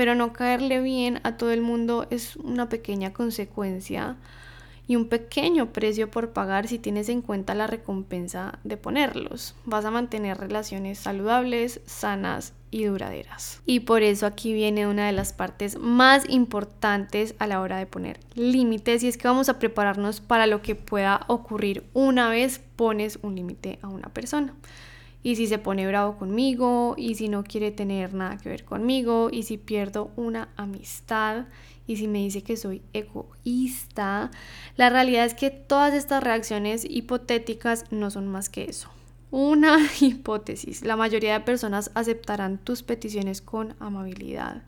pero 0.00 0.14
no 0.14 0.32
caerle 0.32 0.80
bien 0.80 1.20
a 1.24 1.36
todo 1.36 1.50
el 1.50 1.60
mundo 1.60 2.06
es 2.08 2.36
una 2.36 2.70
pequeña 2.70 3.12
consecuencia 3.12 4.16
y 4.86 4.96
un 4.96 5.10
pequeño 5.10 5.74
precio 5.74 6.10
por 6.10 6.30
pagar 6.30 6.68
si 6.68 6.78
tienes 6.78 7.10
en 7.10 7.20
cuenta 7.20 7.54
la 7.54 7.66
recompensa 7.66 8.58
de 8.64 8.78
ponerlos. 8.78 9.54
Vas 9.66 9.84
a 9.84 9.90
mantener 9.90 10.38
relaciones 10.38 11.00
saludables, 11.00 11.82
sanas 11.84 12.54
y 12.70 12.84
duraderas. 12.84 13.60
Y 13.66 13.80
por 13.80 14.02
eso 14.02 14.24
aquí 14.24 14.54
viene 14.54 14.86
una 14.86 15.04
de 15.04 15.12
las 15.12 15.34
partes 15.34 15.78
más 15.78 16.26
importantes 16.30 17.34
a 17.38 17.46
la 17.46 17.60
hora 17.60 17.76
de 17.76 17.84
poner 17.84 18.20
límites 18.34 19.02
y 19.02 19.08
es 19.08 19.18
que 19.18 19.28
vamos 19.28 19.50
a 19.50 19.58
prepararnos 19.58 20.22
para 20.22 20.46
lo 20.46 20.62
que 20.62 20.76
pueda 20.76 21.26
ocurrir 21.26 21.84
una 21.92 22.30
vez 22.30 22.58
pones 22.74 23.18
un 23.20 23.36
límite 23.36 23.78
a 23.82 23.88
una 23.88 24.08
persona 24.08 24.54
y 25.22 25.36
si 25.36 25.46
se 25.46 25.58
pone 25.58 25.86
bravo 25.86 26.16
conmigo 26.16 26.94
y 26.96 27.14
si 27.14 27.28
no 27.28 27.44
quiere 27.44 27.70
tener 27.70 28.14
nada 28.14 28.38
que 28.38 28.48
ver 28.48 28.64
conmigo 28.64 29.28
y 29.30 29.42
si 29.42 29.58
pierdo 29.58 30.10
una 30.16 30.48
amistad 30.56 31.46
y 31.86 31.96
si 31.96 32.08
me 32.08 32.18
dice 32.18 32.42
que 32.42 32.56
soy 32.56 32.82
egoísta, 32.92 34.30
la 34.76 34.90
realidad 34.90 35.24
es 35.24 35.34
que 35.34 35.50
todas 35.50 35.92
estas 35.92 36.22
reacciones 36.22 36.86
hipotéticas 36.88 37.90
no 37.90 38.10
son 38.10 38.28
más 38.28 38.48
que 38.48 38.64
eso. 38.64 38.88
Una 39.30 39.78
hipótesis. 40.00 40.84
La 40.84 40.96
mayoría 40.96 41.34
de 41.34 41.44
personas 41.44 41.90
aceptarán 41.94 42.58
tus 42.58 42.82
peticiones 42.82 43.42
con 43.42 43.74
amabilidad 43.80 44.62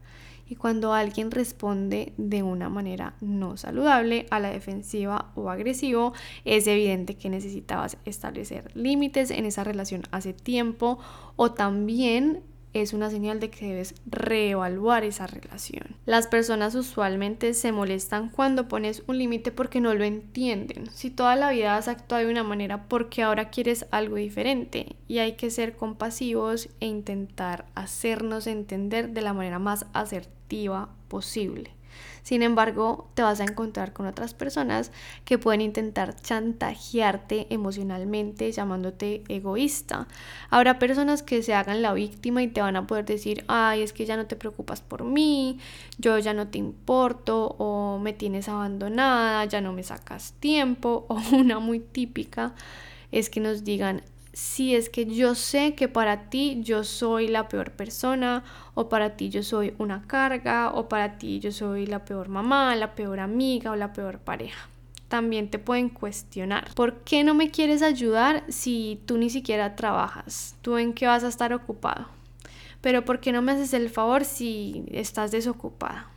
y 0.46 0.56
cuando 0.56 0.92
alguien 0.92 1.30
responde 1.30 2.12
de 2.16 2.42
una 2.42 2.68
manera 2.68 3.14
no 3.20 3.56
saludable 3.56 4.26
a 4.30 4.40
la 4.40 4.50
defensiva 4.50 5.32
o 5.34 5.50
agresivo, 5.50 6.12
es 6.44 6.66
evidente 6.66 7.14
que 7.14 7.30
necesitabas 7.30 7.96
establecer 8.04 8.70
límites 8.74 9.30
en 9.30 9.46
esa 9.46 9.64
relación 9.64 10.02
hace 10.10 10.32
tiempo 10.32 10.98
o 11.36 11.52
también 11.52 12.42
es 12.74 12.92
una 12.92 13.10
señal 13.10 13.40
de 13.40 13.50
que 13.50 13.66
debes 13.66 13.94
reevaluar 14.06 15.04
esa 15.04 15.26
relación. 15.26 15.96
Las 16.06 16.26
personas 16.26 16.74
usualmente 16.74 17.54
se 17.54 17.72
molestan 17.72 18.28
cuando 18.30 18.68
pones 18.68 19.02
un 19.06 19.18
límite 19.18 19.52
porque 19.52 19.80
no 19.80 19.94
lo 19.94 20.04
entienden. 20.04 20.90
Si 20.90 21.10
toda 21.10 21.36
la 21.36 21.50
vida 21.50 21.76
has 21.76 21.88
actuado 21.88 22.24
de 22.24 22.30
una 22.30 22.44
manera, 22.44 22.88
porque 22.88 23.22
ahora 23.22 23.50
quieres 23.50 23.86
algo 23.90 24.16
diferente? 24.16 24.96
Y 25.08 25.18
hay 25.18 25.32
que 25.32 25.50
ser 25.50 25.76
compasivos 25.76 26.68
e 26.80 26.86
intentar 26.86 27.66
hacernos 27.74 28.46
entender 28.46 29.10
de 29.10 29.22
la 29.22 29.34
manera 29.34 29.58
más 29.58 29.86
asertiva 29.92 30.90
posible. 31.08 31.70
Sin 32.22 32.42
embargo, 32.42 33.08
te 33.14 33.22
vas 33.22 33.40
a 33.40 33.44
encontrar 33.44 33.92
con 33.92 34.06
otras 34.06 34.34
personas 34.34 34.92
que 35.24 35.38
pueden 35.38 35.60
intentar 35.60 36.14
chantajearte 36.14 37.46
emocionalmente 37.50 38.50
llamándote 38.52 39.24
egoísta. 39.28 40.06
Habrá 40.50 40.78
personas 40.78 41.22
que 41.22 41.42
se 41.42 41.54
hagan 41.54 41.82
la 41.82 41.92
víctima 41.92 42.42
y 42.42 42.48
te 42.48 42.60
van 42.60 42.76
a 42.76 42.86
poder 42.86 43.04
decir, 43.04 43.44
ay, 43.48 43.82
es 43.82 43.92
que 43.92 44.06
ya 44.06 44.16
no 44.16 44.26
te 44.26 44.36
preocupas 44.36 44.80
por 44.80 45.04
mí, 45.04 45.58
yo 45.98 46.18
ya 46.18 46.32
no 46.32 46.48
te 46.48 46.58
importo 46.58 47.56
o 47.58 47.98
me 47.98 48.12
tienes 48.12 48.48
abandonada, 48.48 49.44
ya 49.46 49.60
no 49.60 49.72
me 49.72 49.82
sacas 49.82 50.34
tiempo 50.40 51.06
o 51.08 51.20
una 51.32 51.58
muy 51.58 51.80
típica 51.80 52.54
es 53.12 53.28
que 53.28 53.40
nos 53.40 53.62
digan, 53.62 54.02
si 54.32 54.74
es 54.74 54.88
que 54.88 55.06
yo 55.06 55.34
sé 55.34 55.74
que 55.74 55.88
para 55.88 56.30
ti 56.30 56.60
yo 56.62 56.84
soy 56.84 57.28
la 57.28 57.48
peor 57.48 57.72
persona 57.72 58.44
o 58.74 58.88
para 58.88 59.16
ti 59.16 59.28
yo 59.28 59.42
soy 59.42 59.74
una 59.78 60.06
carga 60.06 60.70
o 60.70 60.88
para 60.88 61.18
ti 61.18 61.38
yo 61.38 61.52
soy 61.52 61.86
la 61.86 62.04
peor 62.04 62.28
mamá, 62.28 62.74
la 62.76 62.94
peor 62.94 63.20
amiga 63.20 63.70
o 63.70 63.76
la 63.76 63.92
peor 63.92 64.18
pareja. 64.18 64.68
También 65.08 65.50
te 65.50 65.58
pueden 65.58 65.90
cuestionar, 65.90 66.72
¿por 66.74 67.00
qué 67.00 67.22
no 67.22 67.34
me 67.34 67.50
quieres 67.50 67.82
ayudar 67.82 68.44
si 68.48 68.98
tú 69.04 69.18
ni 69.18 69.28
siquiera 69.28 69.76
trabajas? 69.76 70.56
¿Tú 70.62 70.78
en 70.78 70.94
qué 70.94 71.06
vas 71.06 71.22
a 71.24 71.28
estar 71.28 71.52
ocupado? 71.52 72.06
Pero 72.80 73.04
¿por 73.04 73.20
qué 73.20 73.30
no 73.30 73.42
me 73.42 73.52
haces 73.52 73.74
el 73.74 73.90
favor 73.90 74.24
si 74.24 74.84
estás 74.90 75.30
desocupada? 75.30 76.08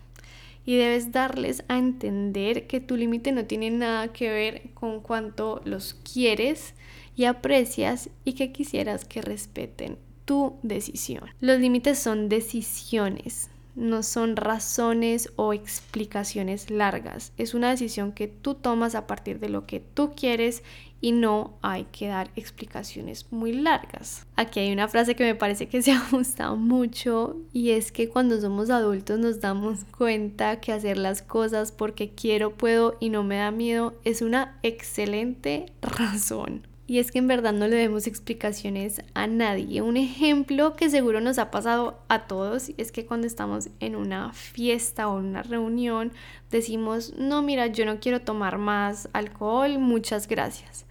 y 0.66 0.78
debes 0.78 1.12
darles 1.12 1.64
a 1.68 1.78
entender 1.78 2.68
que 2.68 2.80
tu 2.80 2.98
límite 2.98 3.32
no 3.32 3.46
tiene 3.46 3.70
nada 3.70 4.08
que 4.12 4.30
ver 4.30 4.62
con 4.74 5.00
cuánto 5.00 5.62
los 5.64 5.94
quieres 5.94 6.74
y 7.16 7.26
aprecias 7.26 8.10
y 8.24 8.34
que 8.34 8.52
quisieras 8.52 9.06
que 9.06 9.22
respeten 9.22 9.98
tu 10.26 10.58
decisión. 10.64 11.24
Los 11.40 11.60
límites 11.60 12.00
son 12.00 12.30
decisiones, 12.30 13.50
no 13.76 14.04
son 14.04 14.36
razones 14.36 15.32
o 15.36 15.54
explicaciones 15.54 16.70
largas. 16.72 17.34
Es 17.38 17.54
una 17.54 17.70
decisión 17.70 18.12
que 18.12 18.28
tú 18.28 18.56
tomas 18.56 18.96
a 18.96 19.06
partir 19.06 19.40
de 19.40 19.50
lo 19.50 19.66
que 19.66 19.80
tú 19.80 20.14
quieres 20.16 20.64
y 21.02 21.12
no 21.12 21.54
hay 21.62 21.86
que 21.92 22.08
dar 22.08 22.32
explicaciones 22.36 23.32
muy 23.32 23.54
largas. 23.54 24.26
Aquí 24.38 24.62
hay 24.62 24.72
una 24.72 24.88
frase 24.88 25.16
que 25.16 25.26
me 25.26 25.36
parece 25.36 25.68
que 25.68 25.82
se 25.82 25.92
ha 26.40 26.56
mucho 26.56 27.38
y 27.54 27.72
es 27.72 27.92
que 27.92 28.10
cuando 28.10 28.40
somos 28.42 28.70
adultos 28.70 29.20
nos 29.20 29.40
damos 29.40 29.84
cuenta 29.98 30.60
que 30.60 30.72
hacer 30.72 30.98
las 30.98 31.22
cosas 31.22 31.72
porque 31.72 32.10
quiero, 32.10 32.56
puedo 32.56 32.98
y 33.00 33.10
no 33.10 33.24
me 33.24 33.36
da 33.38 33.52
miedo 33.52 33.94
es 34.04 34.22
una 34.22 34.58
excelente 34.64 35.68
razón 35.82 36.66
y 36.88 37.00
es 37.00 37.12
que 37.12 37.18
en 37.18 37.28
verdad 37.28 37.54
no 37.54 37.68
le 37.68 37.78
demos 37.78 38.06
explicaciones 38.06 39.02
a 39.16 39.26
nadie. 39.26 39.82
Un 39.82 39.98
ejemplo 39.98 40.76
que 40.76 40.90
seguro 40.90 41.20
nos 41.20 41.40
ha 41.40 41.50
pasado 41.50 42.00
a 42.10 42.28
todos 42.28 42.72
es 42.78 42.92
que 42.92 43.06
cuando 43.06 43.26
estamos 43.26 43.70
en 43.80 43.96
una 43.96 44.34
fiesta 44.34 45.08
o 45.08 45.18
una 45.18 45.42
reunión 45.42 46.12
decimos, 46.52 47.14
no, 47.18 47.42
mira, 47.42 47.68
yo 47.68 47.86
no 47.86 48.00
quiero 48.00 48.22
tomar 48.22 48.60
más 48.60 49.10
alcohol, 49.14 49.80
muchas 49.80 50.28
gracias. 50.28 50.86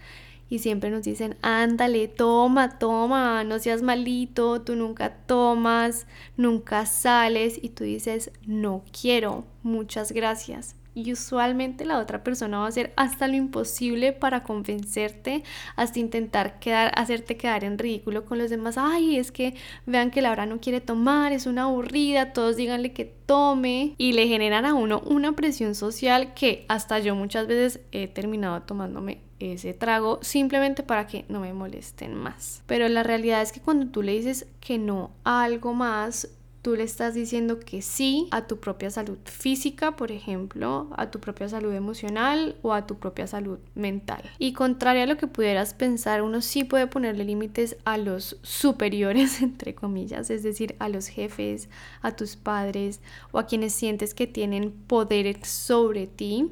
Y 0.50 0.58
siempre 0.58 0.90
nos 0.90 1.04
dicen, 1.04 1.36
ándale, 1.42 2.08
toma, 2.08 2.78
toma, 2.78 3.44
no 3.44 3.58
seas 3.60 3.82
malito, 3.82 4.62
tú 4.62 4.76
nunca 4.76 5.10
tomas, 5.10 6.06
nunca 6.36 6.86
sales 6.86 7.58
y 7.62 7.70
tú 7.70 7.84
dices, 7.84 8.30
no 8.46 8.82
quiero, 8.92 9.44
muchas 9.62 10.12
gracias 10.12 10.76
y 10.94 11.12
usualmente 11.12 11.84
la 11.84 11.98
otra 11.98 12.22
persona 12.22 12.58
va 12.58 12.66
a 12.66 12.68
hacer 12.68 12.92
hasta 12.96 13.28
lo 13.28 13.34
imposible 13.34 14.12
para 14.12 14.42
convencerte, 14.42 15.42
hasta 15.76 15.98
intentar 15.98 16.58
quedar, 16.58 16.92
hacerte 16.96 17.36
quedar 17.36 17.64
en 17.64 17.78
ridículo 17.78 18.24
con 18.24 18.38
los 18.38 18.50
demás. 18.50 18.76
Ay, 18.78 19.16
es 19.16 19.32
que 19.32 19.54
vean 19.86 20.10
que 20.10 20.22
Laura 20.22 20.46
no 20.46 20.60
quiere 20.60 20.80
tomar, 20.80 21.32
es 21.32 21.46
una 21.46 21.64
aburrida, 21.64 22.32
todos 22.32 22.56
díganle 22.56 22.92
que 22.92 23.04
tome 23.04 23.94
y 23.98 24.12
le 24.12 24.28
generan 24.28 24.64
a 24.64 24.74
uno 24.74 25.00
una 25.06 25.32
presión 25.32 25.74
social 25.74 26.34
que 26.34 26.64
hasta 26.68 26.98
yo 26.98 27.14
muchas 27.14 27.46
veces 27.46 27.80
he 27.92 28.08
terminado 28.08 28.62
tomándome 28.62 29.20
ese 29.40 29.74
trago 29.74 30.20
simplemente 30.22 30.82
para 30.82 31.06
que 31.06 31.24
no 31.28 31.40
me 31.40 31.52
molesten 31.52 32.14
más. 32.14 32.62
Pero 32.66 32.88
la 32.88 33.02
realidad 33.02 33.42
es 33.42 33.52
que 33.52 33.60
cuando 33.60 33.86
tú 33.88 34.02
le 34.02 34.12
dices 34.12 34.46
que 34.60 34.78
no 34.78 35.10
a 35.24 35.42
algo 35.42 35.74
más, 35.74 36.28
tú 36.64 36.75
le 36.76 36.83
estás 36.83 37.12
diciendo 37.12 37.61
que 37.61 37.83
sí 37.83 38.26
a 38.30 38.47
tu 38.47 38.59
propia 38.59 38.90
salud 38.90 39.18
física, 39.26 39.97
por 39.97 40.11
ejemplo, 40.11 40.88
a 40.97 41.11
tu 41.11 41.21
propia 41.21 41.47
salud 41.47 41.75
emocional 41.75 42.56
o 42.62 42.73
a 42.73 42.87
tu 42.87 42.97
propia 42.99 43.26
salud 43.26 43.59
mental. 43.75 44.23
Y 44.38 44.54
contrario 44.54 45.02
a 45.02 45.06
lo 45.06 45.18
que 45.18 45.26
pudieras 45.26 45.75
pensar, 45.75 46.23
uno 46.23 46.40
sí 46.40 46.64
puede 46.64 46.87
ponerle 46.87 47.25
límites 47.25 47.76
a 47.85 47.99
los 47.99 48.38
superiores, 48.40 49.42
entre 49.42 49.75
comillas, 49.75 50.30
es 50.30 50.42
decir, 50.42 50.75
a 50.78 50.88
los 50.88 51.09
jefes, 51.09 51.68
a 52.00 52.16
tus 52.16 52.35
padres 52.35 53.00
o 53.30 53.38
a 53.38 53.47
quienes 53.47 53.75
sientes 53.75 54.14
que 54.14 54.26
tienen 54.26 54.73
poder 54.73 55.44
sobre 55.44 56.06
ti 56.06 56.50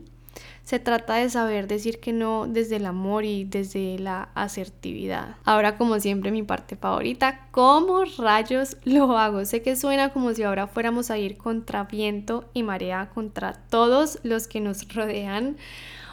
se 0.65 0.79
trata 0.79 1.15
de 1.15 1.29
saber 1.29 1.67
decir 1.67 1.99
que 2.01 2.13
no 2.13 2.47
desde 2.47 2.77
el 2.77 2.87
amor 2.87 3.25
y 3.25 3.45
desde 3.45 3.99
la 3.99 4.29
asertividad. 4.35 5.37
Ahora, 5.45 5.77
como 5.77 5.99
siempre, 5.99 6.31
mi 6.31 6.43
parte 6.43 6.77
favorita, 6.77 7.47
¿cómo 7.51 8.05
rayos 8.19 8.77
lo 8.85 9.19
hago? 9.19 9.45
Sé 9.45 9.63
que 9.63 9.77
suena 9.77 10.13
como 10.13 10.33
si 10.35 10.43
ahora 10.45 10.67
fuéramos 10.67 11.11
a 11.11 11.19
ir 11.19 11.37
contra 11.37 11.85
viento 11.85 12.45
y 12.55 12.63
marea 12.63 13.11
contra 13.13 13.55
todos 13.55 14.19
los 14.23 14.47
que 14.47 14.61
nos 14.61 14.87
rodean 14.95 15.57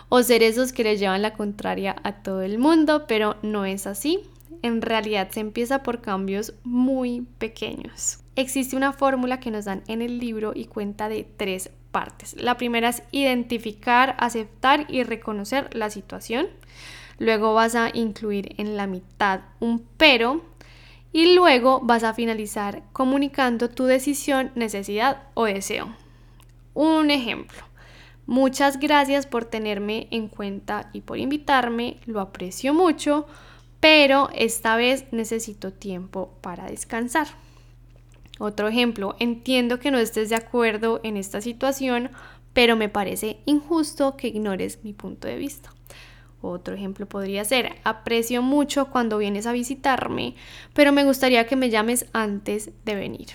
o 0.10 0.24
ser 0.24 0.42
esos 0.42 0.74
que 0.74 0.84
le 0.84 0.98
llevan 0.98 1.22
la 1.22 1.34
contraria 1.34 1.96
a 2.04 2.24
todo 2.24 2.42
el 2.42 2.58
mundo, 2.58 3.06
pero 3.08 3.38
no 3.44 3.66
es 3.66 3.86
así. 3.86 4.20
En 4.62 4.82
realidad 4.82 5.30
se 5.32 5.40
empieza 5.40 5.84
por 5.84 6.02
cambios 6.02 6.54
muy 6.64 7.28
pequeños. 7.38 8.20
Existe 8.36 8.76
una 8.76 8.94
fórmula 8.94 9.40
que 9.40 9.52
nos 9.52 9.66
dan 9.66 9.84
en 9.88 10.02
el 10.02 10.18
libro 10.18 10.54
y 10.56 10.66
cuenta 10.66 11.08
de 11.08 11.28
tres 11.38 11.72
partes. 11.92 12.36
La 12.36 12.58
primera 12.58 12.90
es 12.90 13.04
identificar, 13.12 14.16
aceptar 14.20 14.86
y 14.90 15.04
reconocer 15.04 15.70
la 15.76 15.90
situación. 15.90 16.48
Luego 17.18 17.54
vas 17.54 17.76
a 17.76 17.90
incluir 17.94 18.56
en 18.58 18.78
la 18.78 18.88
mitad 18.88 19.42
un 19.60 19.86
pero 19.98 20.42
y 21.12 21.34
luego 21.36 21.82
vas 21.82 22.04
a 22.04 22.14
finalizar 22.14 22.84
comunicando 22.94 23.70
tu 23.70 23.86
decisión, 23.86 24.52
necesidad 24.56 25.24
o 25.34 25.46
deseo. 25.46 25.94
Un 26.74 27.12
ejemplo. 27.12 27.64
Muchas 28.26 28.80
gracias 28.80 29.26
por 29.26 29.46
tenerme 29.46 30.08
en 30.12 30.28
cuenta 30.28 30.92
y 30.94 31.02
por 31.02 31.18
invitarme, 31.18 31.98
lo 32.06 32.22
aprecio 32.22 32.76
mucho, 32.76 33.26
pero 33.80 34.30
esta 34.36 34.76
vez 34.76 35.06
necesito 35.12 35.74
tiempo 35.74 36.38
para 36.42 36.68
descansar. 36.68 37.28
Otro 38.40 38.70
ejemplo, 38.70 39.16
entiendo 39.20 39.80
que 39.80 39.92
no 39.92 40.00
estés 40.00 40.30
de 40.30 40.36
acuerdo 40.36 41.02
en 41.04 41.18
esta 41.18 41.42
situación, 41.42 42.10
pero 42.54 42.76
me 42.76 42.90
parece 42.90 43.38
injusto 43.46 44.18
que 44.18 44.30
ignores 44.30 44.80
mi 44.84 44.94
punto 44.94 45.28
de 45.28 45.36
vista. 45.36 45.72
Otro 46.42 46.74
ejemplo 46.74 47.06
podría 47.06 47.44
ser, 47.44 47.76
aprecio 47.84 48.42
mucho 48.42 48.90
cuando 48.90 49.18
vienes 49.18 49.46
a 49.46 49.52
visitarme, 49.52 50.36
pero 50.74 50.94
me 50.94 51.04
gustaría 51.04 51.46
que 51.46 51.58
me 51.58 51.70
llames 51.70 52.06
antes 52.14 52.72
de 52.86 52.96
venir. 52.96 53.28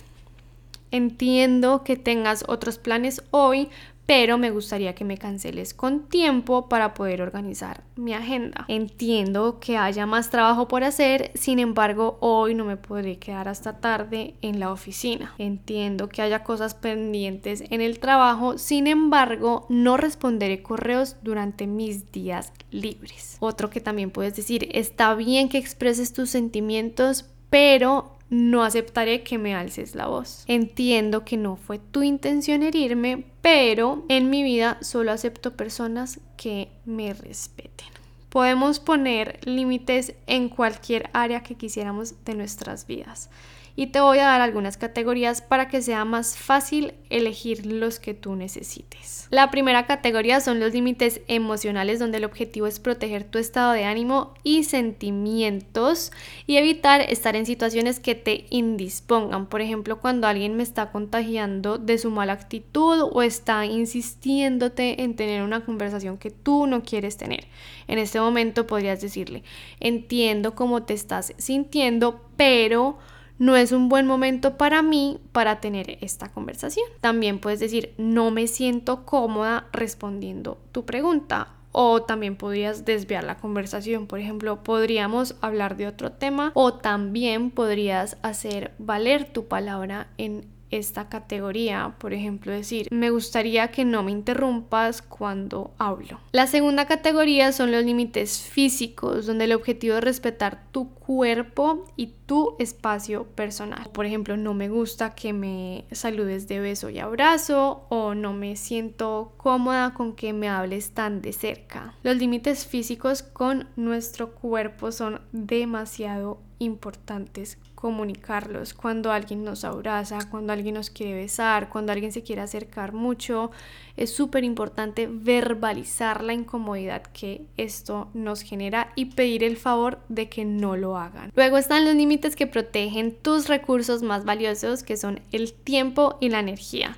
Entiendo 0.91 1.85
que 1.85 1.97
tengas 1.97 2.45
otros 2.49 2.79
planes 2.79 3.23
hoy, 3.31 3.69
pero 4.07 4.39
me 4.39 4.51
gustaría 4.51 4.95
que 4.95 5.05
me 5.05 5.19
canceles 5.19 5.73
con 5.73 6.09
tiempo 6.09 6.69
para 6.69 6.95
poder 6.95 7.23
organizar 7.23 7.83
mi 7.97 8.13
agenda. 8.13 8.65
Entiendo 8.69 9.59
que 9.61 9.77
haya 9.77 10.07
más 10.07 10.31
trabajo 10.31 10.69
por 10.69 10.85
hacer, 10.85 11.31
sin 11.35 11.59
embargo, 11.59 12.19
hoy 12.21 12.55
no 12.55 12.65
me 12.65 12.77
podré 12.77 13.19
quedar 13.19 13.49
hasta 13.49 13.81
tarde 13.81 14.35
en 14.43 14.61
la 14.61 14.71
oficina. 14.71 15.35
Entiendo 15.39 16.09
que 16.09 16.23
haya 16.23 16.45
cosas 16.45 16.75
pendientes 16.75 17.65
en 17.71 17.81
el 17.81 17.99
trabajo, 17.99 18.59
sin 18.59 18.87
embargo, 18.87 19.67
no 19.69 19.97
responderé 19.97 20.63
correos 20.63 21.17
durante 21.23 21.67
mis 21.67 22.13
días 22.13 22.53
libres. 22.71 23.39
Otro 23.41 23.71
que 23.71 23.81
también 23.81 24.11
puedes 24.11 24.37
decir, 24.37 24.69
está 24.73 25.15
bien 25.15 25.49
que 25.49 25.59
expreses 25.59 26.13
tus 26.13 26.31
sentimientos, 26.31 27.27
pero 27.49 28.14
no 28.31 28.63
aceptaré 28.65 29.23
que 29.23 29.39
me 29.39 29.55
alces 29.55 29.95
la 29.95 30.07
voz. 30.07 30.45
Entiendo 30.47 31.25
que 31.25 31.37
no 31.37 31.57
fue 31.57 31.79
tu 31.79 32.03
intención 32.03 32.63
herirme, 32.63 33.25
pero 33.43 34.05
en 34.09 34.31
mi 34.31 34.43
vida 34.43 34.79
solo 34.81 35.13
acepto 35.13 35.57
personas 35.57 36.21
que 36.37 36.71
me 36.85 37.13
respeten. 37.13 37.89
Podemos 38.29 38.81
poner 38.81 39.39
límites 39.47 40.15
en 40.27 40.49
cualquier 40.49 41.09
área 41.13 41.43
que 41.43 41.55
quisiéramos 41.55 42.25
de 42.25 42.35
nuestras 42.35 42.87
vidas 42.87 43.31
y 43.77 43.89
te 43.89 44.01
voy 44.01 44.19
a 44.19 44.27
dar 44.27 44.41
algunas 44.41 44.77
categorías 44.77 45.43
para 45.43 45.69
que 45.69 45.83
sea 45.83 46.05
más 46.05 46.37
fácil 46.37 46.95
elegir 47.11 47.67
los 47.67 47.99
que 47.99 48.15
tú 48.15 48.37
necesites. 48.37 49.27
La 49.31 49.51
primera 49.51 49.87
categoría 49.87 50.41
son 50.41 50.61
los 50.61 50.73
límites 50.73 51.21
emocionales 51.27 51.99
donde 51.99 52.19
el 52.19 52.25
objetivo 52.25 52.67
es 52.67 52.79
proteger 52.79 53.25
tu 53.25 53.39
estado 53.39 53.73
de 53.73 53.85
ánimo 53.85 54.35
y 54.45 54.65
sentimientos 54.65 56.13
y 56.47 56.57
evitar 56.57 57.01
estar 57.01 57.35
en 57.35 57.47
situaciones 57.47 57.99
que 57.99 58.15
te 58.15 58.47
indispongan. 58.51 59.47
Por 59.47 59.61
ejemplo, 59.61 60.01
cuando 60.01 60.29
alguien 60.29 60.57
me 60.57 60.63
está 60.63 60.93
contagiando 60.93 61.79
de 61.79 61.99
su 61.99 62.11
mala 62.11 62.35
actitud 62.35 63.09
o 63.13 63.23
está 63.23 63.67
insistiéndote 63.67 65.03
en 65.03 65.17
tener 65.17 65.43
una 65.43 65.65
conversación 65.65 66.19
que 66.19 66.31
tú 66.31 66.67
no 66.67 66.83
quieres 66.83 67.17
tener. 67.17 67.47
En 67.89 67.99
este 67.99 68.21
momento 68.21 68.67
podrías 68.67 69.01
decirle, 69.01 69.43
entiendo 69.81 70.55
cómo 70.55 70.85
te 70.85 70.95
estás 70.95 71.35
sintiendo, 71.39 72.21
pero 72.37 72.99
no 73.39 73.57
es 73.57 73.73
un 73.73 73.89
buen 73.89 74.07
momento 74.07 74.57
para 74.57 74.83
mí 74.83 75.19
para 75.33 75.61
tener 75.61 75.99
esta 76.01 76.29
conversación. 76.29 76.87
También 77.01 77.39
puedes 77.39 77.61
decir, 77.61 77.95
no 77.99 78.31
me 78.31 78.47
siento 78.47 79.05
cómoda 79.05 79.67
respondiendo 79.73 80.59
tu 80.73 80.85
pregunta. 80.85 81.49
O 81.77 82.03
también 82.03 82.37
podrías 82.37 82.85
desviar 82.85 83.25
la 83.25 83.39
conversación. 83.39 84.07
Por 84.07 84.21
ejemplo, 84.21 84.63
podríamos 84.63 85.35
hablar 85.41 85.77
de 85.77 85.89
otro 85.89 86.13
tema 86.13 86.53
o 86.55 86.75
también 86.75 87.51
podrías 87.51 88.17
hacer 88.23 88.75
valer 88.79 89.25
tu 89.25 89.49
palabra 89.49 90.07
en 90.17 90.54
esta 90.79 91.09
categoría, 91.09 91.95
por 91.99 92.13
ejemplo, 92.13 92.53
decir, 92.53 92.89
me 92.91 93.11
gustaría 93.11 93.69
que 93.71 93.85
no 93.85 94.03
me 94.03 94.13
interrumpas 94.13 95.03
cuando 95.03 95.73
hablo. 95.79 96.21
La 96.33 96.47
segunda 96.47 96.87
categoría 96.87 97.53
son 97.53 97.73
los 97.73 97.85
límites 97.85 98.43
físicos, 98.43 99.27
donde 99.27 99.45
el 99.45 99.53
objetivo 99.53 99.97
es 99.97 100.05
respetar 100.05 100.65
tu 100.73 100.91
cuerpo 100.95 101.85
y 101.97 102.15
tu 102.27 102.57
espacio 102.59 103.25
personal. 103.25 103.91
Por 103.93 104.07
ejemplo, 104.07 104.37
no 104.37 104.55
me 104.55 104.69
gusta 104.69 105.15
que 105.15 105.33
me 105.33 105.85
saludes 105.93 106.49
de 106.49 106.61
beso 106.61 106.91
y 106.91 106.99
abrazo 106.99 107.87
o 107.91 108.15
no 108.15 108.33
me 108.33 108.57
siento 108.57 109.33
cómoda 109.37 109.95
con 109.95 110.15
que 110.15 110.33
me 110.33 110.49
hables 110.49 110.93
tan 110.93 111.21
de 111.21 111.33
cerca. 111.33 111.95
Los 112.03 112.17
límites 112.17 112.67
físicos 112.67 113.23
con 113.23 113.69
nuestro 113.77 114.35
cuerpo 114.35 114.93
son 114.93 115.21
demasiado 115.33 116.41
importantes 116.59 117.59
comunicarlos. 117.85 118.73
Cuando 118.73 119.13
alguien 119.13 119.45
nos 119.45 119.63
abraza, 119.63 120.19
cuando 120.31 120.55
alguien 120.55 120.77
nos 120.77 120.89
quiere 120.89 121.13
besar, 121.13 121.69
cuando 121.69 121.93
alguien 121.93 122.13
se 122.13 122.23
quiere 122.23 122.41
acercar 122.41 122.95
mucho, 122.95 123.51
es 123.99 124.09
súper 124.09 124.43
importante 124.43 125.07
verbalizar 125.07 126.25
la 126.25 126.33
incomodidad 126.33 127.03
que 127.03 127.45
esto 127.59 128.09
nos 128.15 128.41
genera 128.41 128.91
y 128.97 129.05
pedir 129.15 129.45
el 129.45 129.59
favor 129.59 129.99
de 130.09 130.31
que 130.31 130.47
no 130.47 130.79
lo 130.79 130.97
hagan. 130.97 131.31
Luego 131.37 131.59
están 131.59 131.85
los 131.85 131.95
límites 131.95 132.37
que 132.37 132.47
protegen 132.47 133.15
tus 133.15 133.49
recursos 133.49 134.03
más 134.03 134.25
valiosos, 134.25 134.83
que 134.83 134.97
son 134.97 135.21
el 135.31 135.53
tiempo 135.53 136.17
y 136.23 136.31
la 136.31 136.41
energía. 136.41 136.97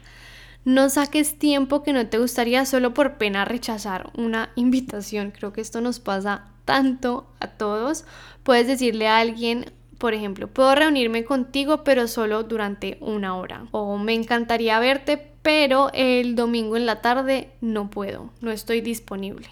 No 0.65 0.89
saques 0.89 1.37
tiempo 1.37 1.83
que 1.83 1.93
no 1.93 2.07
te 2.07 2.19
gustaría 2.19 2.65
solo 2.65 2.95
por 2.95 3.19
pena 3.19 3.45
rechazar 3.45 4.13
una 4.17 4.51
invitación. 4.55 5.33
Creo 5.33 5.53
que 5.53 5.63
esto 5.63 5.81
nos 5.81 5.99
pasa 5.99 6.45
tanto 6.65 7.27
a 7.41 7.49
todos. 7.49 8.05
Puedes 8.45 8.69
decirle 8.69 9.09
a 9.09 9.19
alguien, 9.19 9.73
por 9.99 10.15
ejemplo, 10.15 10.49
puedo 10.49 10.75
reunirme 10.75 11.25
contigo 11.25 11.85
pero 11.85 12.09
solo 12.09 12.43
durante 12.43 12.99
una 13.01 13.37
hora. 13.37 13.67
O 13.71 13.99
me 13.99 14.15
encantaría 14.15 14.79
verte 14.79 15.33
pero 15.43 15.91
el 15.95 16.35
domingo 16.35 16.77
en 16.77 16.87
la 16.87 17.01
tarde 17.01 17.51
no 17.61 17.89
puedo, 17.89 18.31
no 18.41 18.51
estoy 18.51 18.81
disponible. 18.81 19.49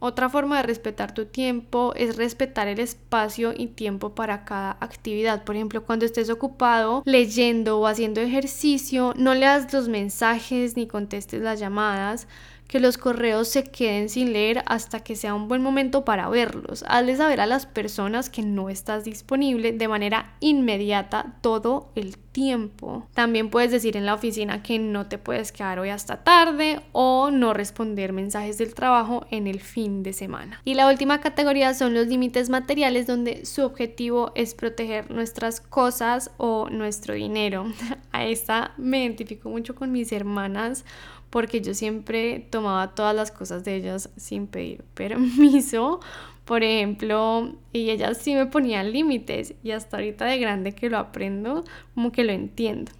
Otra 0.00 0.28
forma 0.28 0.58
de 0.58 0.62
respetar 0.62 1.12
tu 1.12 1.24
tiempo 1.24 1.92
es 1.96 2.16
respetar 2.16 2.68
el 2.68 2.78
espacio 2.78 3.52
y 3.56 3.66
tiempo 3.68 4.14
para 4.14 4.44
cada 4.44 4.76
actividad. 4.80 5.42
Por 5.42 5.56
ejemplo, 5.56 5.82
cuando 5.82 6.04
estés 6.04 6.30
ocupado 6.30 7.02
leyendo 7.04 7.80
o 7.80 7.86
haciendo 7.86 8.20
ejercicio, 8.20 9.12
no 9.16 9.34
leas 9.34 9.72
los 9.72 9.88
mensajes 9.88 10.76
ni 10.76 10.86
contestes 10.86 11.42
las 11.42 11.58
llamadas 11.58 12.28
que 12.68 12.80
los 12.80 12.98
correos 12.98 13.48
se 13.48 13.64
queden 13.64 14.08
sin 14.08 14.32
leer 14.32 14.62
hasta 14.66 15.00
que 15.00 15.16
sea 15.16 15.34
un 15.34 15.48
buen 15.48 15.62
momento 15.62 16.04
para 16.04 16.28
verlos. 16.28 16.84
Hazle 16.86 17.16
saber 17.16 17.40
a 17.40 17.46
las 17.46 17.66
personas 17.66 18.30
que 18.30 18.42
no 18.42 18.68
estás 18.68 19.04
disponible 19.04 19.72
de 19.72 19.88
manera 19.88 20.34
inmediata 20.40 21.38
todo 21.40 21.90
el 21.96 22.18
tiempo. 22.38 23.08
También 23.14 23.50
puedes 23.50 23.72
decir 23.72 23.96
en 23.96 24.06
la 24.06 24.14
oficina 24.14 24.62
que 24.62 24.78
no 24.78 25.06
te 25.06 25.18
puedes 25.18 25.50
quedar 25.50 25.80
hoy 25.80 25.88
hasta 25.88 26.22
tarde 26.22 26.80
o 26.92 27.30
no 27.32 27.54
responder 27.54 28.12
mensajes 28.12 28.58
del 28.58 28.74
trabajo 28.74 29.26
en 29.30 29.46
el 29.46 29.60
fin 29.60 30.02
de 30.02 30.12
semana. 30.12 30.60
Y 30.64 30.74
la 30.74 30.88
última 30.88 31.20
categoría 31.20 31.74
son 31.74 31.94
los 31.94 32.06
límites 32.06 32.50
materiales 32.50 33.06
donde 33.06 33.46
su 33.46 33.64
objetivo 33.64 34.30
es 34.34 34.54
proteger 34.54 35.10
nuestras 35.10 35.60
cosas 35.60 36.30
o 36.36 36.68
nuestro 36.70 37.14
dinero. 37.14 37.64
A 38.12 38.24
esta 38.24 38.72
me 38.76 39.02
identifico 39.04 39.48
mucho 39.48 39.74
con 39.74 39.90
mis 39.90 40.12
hermanas 40.12 40.84
porque 41.30 41.60
yo 41.60 41.74
siempre 41.74 42.46
tomaba 42.50 42.94
todas 42.94 43.14
las 43.14 43.30
cosas 43.30 43.64
de 43.64 43.76
ellas 43.76 44.10
sin 44.16 44.46
pedir 44.46 44.82
permiso 44.94 46.00
por 46.48 46.64
ejemplo, 46.64 47.52
y 47.74 47.90
ellas 47.90 48.16
sí 48.16 48.34
me 48.34 48.46
ponían 48.46 48.90
límites 48.90 49.52
y 49.62 49.72
hasta 49.72 49.98
ahorita 49.98 50.24
de 50.24 50.38
grande 50.38 50.74
que 50.74 50.88
lo 50.88 50.96
aprendo, 50.96 51.62
como 51.94 52.10
que 52.10 52.24
lo 52.24 52.32
entiendo. 52.32 52.90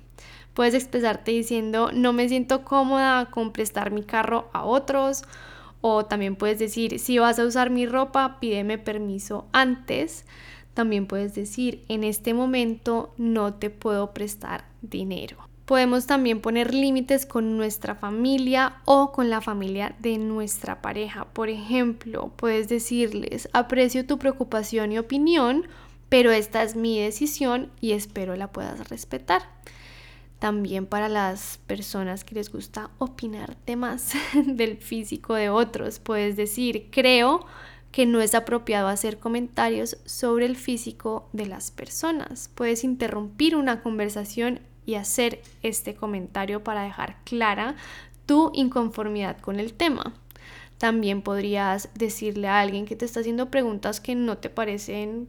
Puedes 0.53 0.75
expresarte 0.75 1.31
diciendo, 1.31 1.91
no 1.95 2.13
me 2.13 2.29
siento 2.29 2.63
cómoda 2.63 3.31
con 3.31 3.55
prestar 3.55 3.91
mi 3.91 4.03
carro 4.03 4.51
a 4.53 4.65
otros. 4.67 5.23
O 5.81 6.05
también 6.05 6.37
puedes 6.37 6.59
decir, 6.59 6.99
si 6.99 7.19
vas 7.19 7.39
a 7.39 7.47
usar 7.47 7.71
mi 7.71 7.87
ropa, 7.87 8.39
pídeme 8.39 8.77
permiso 8.77 9.47
antes. 9.53 10.27
También 10.75 11.07
puedes 11.07 11.35
decir, 11.35 11.87
en 11.89 12.05
este 12.05 12.35
momento 12.35 13.15
no 13.17 13.55
te 13.55 13.71
puedo 13.71 14.13
prestar 14.13 14.67
dinero. 14.83 15.48
Podemos 15.69 16.07
también 16.07 16.41
poner 16.41 16.73
límites 16.73 17.27
con 17.27 17.59
nuestra 17.59 17.95
familia 17.95 18.81
o 18.87 19.13
con 19.13 19.29
la 19.29 19.43
familia 19.43 19.95
de 19.99 20.17
nuestra 20.17 20.81
pareja. 20.81 21.27
Por 21.27 21.51
ejemplo, 21.51 22.33
puedes 22.37 22.71
decirles, 22.71 23.51
aprecio 23.53 24.07
tu 24.07 24.19
preocupación 24.19 24.93
y 24.93 24.99
opinión, 24.99 25.67
pero 26.09 26.33
esta 26.33 26.63
es 26.63 26.75
mi 26.75 26.99
decisión 26.99 27.71
y 27.83 27.93
espero 27.93 28.35
la 28.35 28.51
puedas 28.51 28.89
respetar. 28.89 29.43
También 30.39 30.87
para 30.87 31.11
las 31.11 31.61
personas 31.67 32.25
que 32.25 32.37
les 32.37 32.51
gusta 32.51 32.89
opinar 32.97 33.55
temas 33.55 34.15
del 34.47 34.79
físico 34.79 35.35
de 35.35 35.51
otros, 35.51 35.99
puedes 35.99 36.35
decir, 36.35 36.89
creo 36.91 37.45
que 37.93 38.07
no 38.07 38.23
es 38.23 38.35
apropiado 38.35 38.89
hacer 38.89 39.19
comentarios 39.19 39.99
sobre 40.07 40.47
el 40.47 40.57
físico 40.57 41.29
de 41.35 41.45
las 41.45 41.71
personas. 41.71 42.51
Puedes 42.55 42.85
interrumpir 42.85 43.55
una 43.55 43.83
conversación 43.83 44.61
y 44.89 44.95
hacer 44.95 45.43
este 45.63 45.95
comentario 45.95 46.65
para 46.65 46.83
dejar 46.83 47.19
clara 47.25 47.77
tu 48.25 48.51
inconformidad 48.55 49.39
con 49.39 49.61
el 49.61 49.75
tema. 49.75 50.15
También 50.79 51.21
podrías 51.21 51.91
decirle 51.93 52.49
a 52.49 52.61
alguien 52.61 52.87
que 52.87 52.97
te 52.97 53.05
está 53.05 53.21
haciendo 53.21 53.51
preguntas 53.51 54.01
que 54.01 54.15
no 54.15 54.39
te 54.39 54.49
parecen 54.49 55.29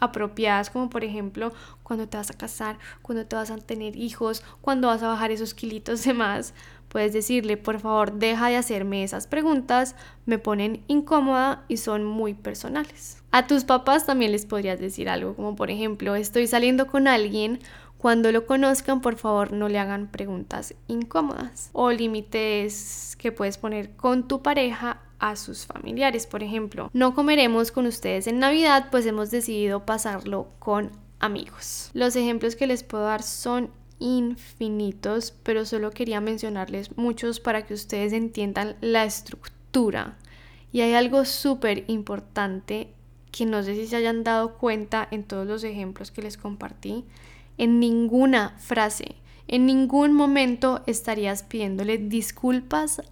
apropiadas, 0.00 0.68
como 0.68 0.90
por 0.90 1.02
ejemplo 1.02 1.50
cuando 1.82 2.08
te 2.08 2.18
vas 2.18 2.30
a 2.30 2.34
casar, 2.34 2.78
cuando 3.00 3.24
te 3.24 3.36
vas 3.36 3.50
a 3.50 3.56
tener 3.56 3.96
hijos, 3.96 4.42
cuando 4.60 4.88
vas 4.88 5.02
a 5.02 5.08
bajar 5.08 5.30
esos 5.30 5.54
kilitos 5.54 6.04
de 6.04 6.12
más. 6.12 6.52
Puedes 6.90 7.14
decirle, 7.14 7.56
por 7.56 7.80
favor, 7.80 8.12
deja 8.12 8.48
de 8.48 8.56
hacerme 8.56 9.02
esas 9.02 9.26
preguntas, 9.26 9.94
me 10.26 10.38
ponen 10.38 10.82
incómoda 10.88 11.64
y 11.68 11.78
son 11.78 12.04
muy 12.04 12.34
personales. 12.34 13.22
A 13.30 13.46
tus 13.46 13.64
papás 13.64 14.04
también 14.04 14.32
les 14.32 14.44
podrías 14.44 14.78
decir 14.78 15.08
algo, 15.08 15.36
como 15.36 15.56
por 15.56 15.70
ejemplo, 15.70 16.16
estoy 16.16 16.48
saliendo 16.48 16.88
con 16.88 17.06
alguien 17.06 17.60
cuando 18.00 18.32
lo 18.32 18.46
conozcan, 18.46 19.02
por 19.02 19.16
favor, 19.16 19.52
no 19.52 19.68
le 19.68 19.78
hagan 19.78 20.06
preguntas 20.10 20.74
incómodas 20.88 21.68
o 21.74 21.90
límites 21.90 23.14
que 23.18 23.30
puedes 23.30 23.58
poner 23.58 23.90
con 23.90 24.26
tu 24.26 24.40
pareja 24.40 25.02
a 25.18 25.36
sus 25.36 25.66
familiares. 25.66 26.26
Por 26.26 26.42
ejemplo, 26.42 26.88
no 26.94 27.14
comeremos 27.14 27.70
con 27.70 27.84
ustedes 27.84 28.26
en 28.26 28.38
Navidad, 28.38 28.88
pues 28.90 29.04
hemos 29.04 29.30
decidido 29.30 29.84
pasarlo 29.84 30.48
con 30.58 30.92
amigos. 31.18 31.90
Los 31.92 32.16
ejemplos 32.16 32.56
que 32.56 32.66
les 32.66 32.84
puedo 32.84 33.04
dar 33.04 33.22
son 33.22 33.68
infinitos, 33.98 35.34
pero 35.42 35.66
solo 35.66 35.90
quería 35.90 36.22
mencionarles 36.22 36.96
muchos 36.96 37.38
para 37.38 37.66
que 37.66 37.74
ustedes 37.74 38.14
entiendan 38.14 38.76
la 38.80 39.04
estructura. 39.04 40.16
Y 40.72 40.80
hay 40.80 40.94
algo 40.94 41.26
súper 41.26 41.84
importante 41.88 42.94
que 43.30 43.44
no 43.44 43.62
sé 43.62 43.74
si 43.74 43.86
se 43.86 43.96
hayan 43.96 44.24
dado 44.24 44.54
cuenta 44.54 45.06
en 45.10 45.24
todos 45.24 45.46
los 45.46 45.64
ejemplos 45.64 46.10
que 46.10 46.22
les 46.22 46.38
compartí, 46.38 47.04
en 47.60 47.78
ninguna 47.78 48.56
frase, 48.56 49.16
en 49.46 49.66
ningún 49.66 50.14
momento 50.14 50.82
estarías 50.86 51.42
pidiéndole 51.42 51.98
disculpas 51.98 53.02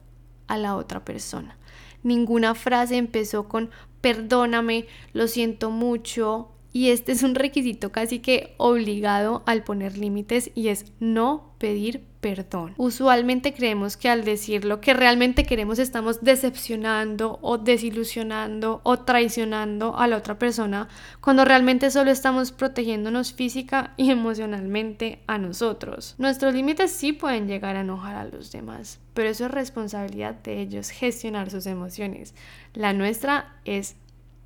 a 0.47 0.57
la 0.57 0.75
otra 0.75 1.05
persona. 1.05 1.59
Ninguna 2.03 2.55
frase 2.55 2.97
empezó 2.97 3.47
con 3.47 3.69
perdóname, 4.01 4.87
lo 5.13 5.29
siento 5.29 5.71
mucho. 5.71 6.49
Y 6.73 6.91
este 6.91 7.13
es 7.13 7.23
un 7.23 7.35
requisito 7.35 7.91
casi 7.93 8.19
que 8.19 8.55
obligado 8.59 9.43
al 9.47 9.65
poner 9.65 9.97
límites 9.97 10.51
y 10.55 10.69
es 10.69 10.87
no 11.01 11.55
pedir 11.59 12.05
perdón. 12.21 12.75
Usualmente 12.77 13.55
creemos 13.55 13.97
que 13.97 14.09
al 14.09 14.25
decir 14.25 14.65
lo 14.65 14.81
que 14.81 14.93
realmente 14.93 15.45
queremos 15.45 15.79
estamos 15.79 16.23
decepcionando 16.23 17.39
o 17.43 17.59
desilusionando 17.59 18.81
o 18.83 18.99
traicionando 18.99 19.97
a 19.97 20.07
la 20.09 20.17
otra 20.17 20.39
persona 20.39 20.89
cuando 21.21 21.45
realmente 21.45 21.91
solo 21.91 22.11
estamos 22.11 22.51
protegiéndonos 22.53 23.33
física 23.33 23.95
y 23.97 24.11
emocionalmente 24.11 25.21
a 25.27 25.39
nosotros. 25.39 26.17
Nuestros 26.19 26.55
límites 26.55 26.91
sí 26.91 27.13
pueden 27.13 27.47
llegar 27.47 27.77
a 27.77 27.83
enojar 27.83 28.17
a 28.17 28.25
los 28.25 28.51
demás, 28.51 28.99
pero 29.15 29.29
eso 29.29 29.47
es 29.47 29.51
responsabilidad 29.51 30.35
de 30.43 30.61
ellos 30.61 30.91
gestionar 30.91 31.51
sus 31.51 31.67
emociones. 31.67 32.35
La 32.75 32.93
nuestra 32.93 33.57
es 33.65 33.97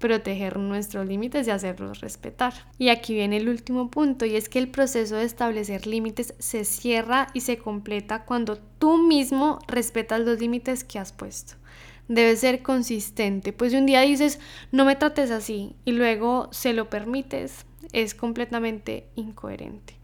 proteger 0.03 0.59
nuestros 0.59 1.07
límites 1.07 1.47
y 1.47 1.53
hacerlos 1.53 2.01
respetar. 2.01 2.53
Y 2.77 2.89
aquí 2.89 3.15
viene 3.15 3.37
el 3.37 3.49
último 3.49 3.89
punto 3.89 4.27
y 4.27 4.35
es 4.35 4.49
que 4.49 4.59
el 4.59 4.69
proceso 4.69 5.15
de 5.15 5.25
establecer 5.25 5.87
límites 5.87 6.35
se 6.41 6.65
cierra 6.65 7.29
y 7.35 7.43
se 7.43 7.57
completa 7.57 8.25
cuando 8.25 8.59
tú 8.59 8.99
mismo 8.99 9.61
respetas 9.69 10.21
los 10.23 10.41
límites 10.41 10.83
que 10.83 10.99
has 10.99 11.13
puesto. 11.13 11.55
Debe 12.09 12.35
ser 12.35 12.63
consistente, 12.63 13.53
pues 13.53 13.71
si 13.71 13.79
un 13.79 13.87
día 13.87 14.01
dices 14.01 14.41
no 14.73 14.85
me 14.85 14.97
trates 14.97 15.31
así 15.31 15.77
y 15.85 15.93
luego 15.93 16.49
se 16.51 16.73
lo 16.73 16.91
permites, 16.91 17.65
es 17.93 18.17
completamente 18.17 19.07
incoherente. 19.15 19.95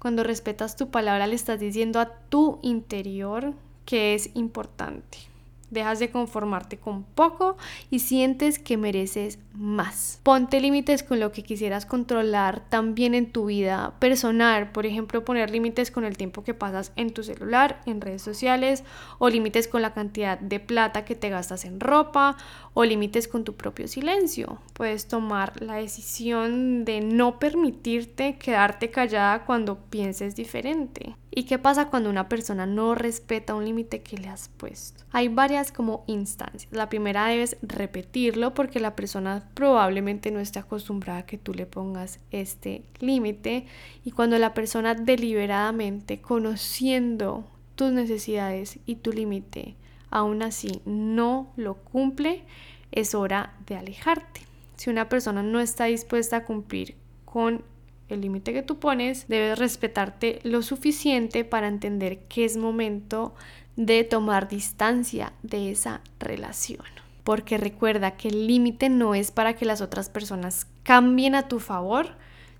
Cuando 0.00 0.24
respetas 0.24 0.74
tu 0.74 0.90
palabra 0.90 1.28
le 1.28 1.36
estás 1.36 1.60
diciendo 1.60 2.00
a 2.00 2.10
tu 2.28 2.58
interior 2.62 3.54
que 3.86 4.14
es 4.14 4.30
importante 4.34 5.33
dejas 5.74 5.98
de 5.98 6.10
conformarte 6.10 6.78
con 6.78 7.04
poco 7.04 7.56
y 7.90 7.98
sientes 7.98 8.58
que 8.58 8.76
mereces 8.76 9.38
más. 9.52 10.20
Ponte 10.22 10.60
límites 10.60 11.02
con 11.02 11.20
lo 11.20 11.30
que 11.32 11.42
quisieras 11.42 11.86
controlar 11.86 12.68
también 12.68 13.14
en 13.14 13.30
tu 13.30 13.46
vida 13.46 13.94
personal, 13.98 14.72
por 14.72 14.86
ejemplo, 14.86 15.24
poner 15.24 15.50
límites 15.50 15.90
con 15.90 16.04
el 16.04 16.16
tiempo 16.16 16.42
que 16.42 16.54
pasas 16.54 16.92
en 16.96 17.12
tu 17.12 17.22
celular, 17.22 17.80
en 17.86 18.00
redes 18.00 18.22
sociales, 18.22 18.84
o 19.18 19.28
límites 19.28 19.68
con 19.68 19.82
la 19.82 19.92
cantidad 19.92 20.38
de 20.38 20.60
plata 20.60 21.04
que 21.04 21.14
te 21.14 21.28
gastas 21.28 21.64
en 21.64 21.80
ropa, 21.80 22.36
o 22.72 22.84
límites 22.84 23.28
con 23.28 23.44
tu 23.44 23.54
propio 23.54 23.86
silencio. 23.86 24.58
Puedes 24.72 25.06
tomar 25.06 25.62
la 25.62 25.74
decisión 25.74 26.84
de 26.84 27.00
no 27.00 27.38
permitirte 27.38 28.36
quedarte 28.36 28.90
callada 28.90 29.44
cuando 29.44 29.78
pienses 29.78 30.34
diferente. 30.34 31.16
¿Y 31.36 31.44
qué 31.44 31.58
pasa 31.58 31.88
cuando 31.88 32.10
una 32.10 32.28
persona 32.28 32.64
no 32.64 32.94
respeta 32.94 33.56
un 33.56 33.64
límite 33.64 34.02
que 34.02 34.16
le 34.16 34.28
has 34.28 34.50
puesto? 34.50 35.02
Hay 35.10 35.26
varias 35.26 35.72
como 35.72 36.04
instancias. 36.06 36.70
La 36.70 36.88
primera 36.88 37.26
debes 37.26 37.56
repetirlo 37.60 38.54
porque 38.54 38.78
la 38.78 38.94
persona 38.94 39.50
probablemente 39.52 40.30
no 40.30 40.38
esté 40.38 40.60
acostumbrada 40.60 41.20
a 41.20 41.26
que 41.26 41.36
tú 41.36 41.52
le 41.52 41.66
pongas 41.66 42.20
este 42.30 42.84
límite 43.00 43.66
y 44.04 44.12
cuando 44.12 44.38
la 44.38 44.54
persona 44.54 44.94
deliberadamente 44.94 46.20
conociendo 46.20 47.42
tus 47.74 47.90
necesidades 47.90 48.78
y 48.86 48.94
tu 48.96 49.12
límite 49.12 49.74
aún 50.10 50.40
así 50.40 50.82
no 50.84 51.52
lo 51.56 51.74
cumple, 51.74 52.44
es 52.92 53.12
hora 53.16 53.54
de 53.66 53.74
alejarte. 53.74 54.42
Si 54.76 54.88
una 54.88 55.08
persona 55.08 55.42
no 55.42 55.58
está 55.58 55.86
dispuesta 55.86 56.36
a 56.36 56.44
cumplir 56.44 56.94
con 57.24 57.64
el 58.08 58.20
límite 58.20 58.52
que 58.52 58.62
tú 58.62 58.78
pones, 58.78 59.28
debes 59.28 59.58
respetarte 59.58 60.40
lo 60.42 60.62
suficiente 60.62 61.44
para 61.44 61.68
entender 61.68 62.18
que 62.28 62.44
es 62.44 62.56
momento 62.56 63.34
de 63.76 64.04
tomar 64.04 64.48
distancia 64.48 65.32
de 65.42 65.70
esa 65.70 66.00
relación. 66.18 66.84
Porque 67.24 67.56
recuerda 67.56 68.12
que 68.12 68.28
el 68.28 68.46
límite 68.46 68.88
no 68.88 69.14
es 69.14 69.30
para 69.30 69.54
que 69.54 69.64
las 69.64 69.80
otras 69.80 70.10
personas 70.10 70.66
cambien 70.82 71.34
a 71.34 71.48
tu 71.48 71.58
favor, 71.58 72.16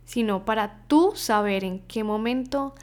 sino 0.07 0.45
para 0.45 0.83
tú 0.87 1.13
saber 1.15 1.65
en 1.65 1.81
qué 1.81 2.05
momento 2.05 2.75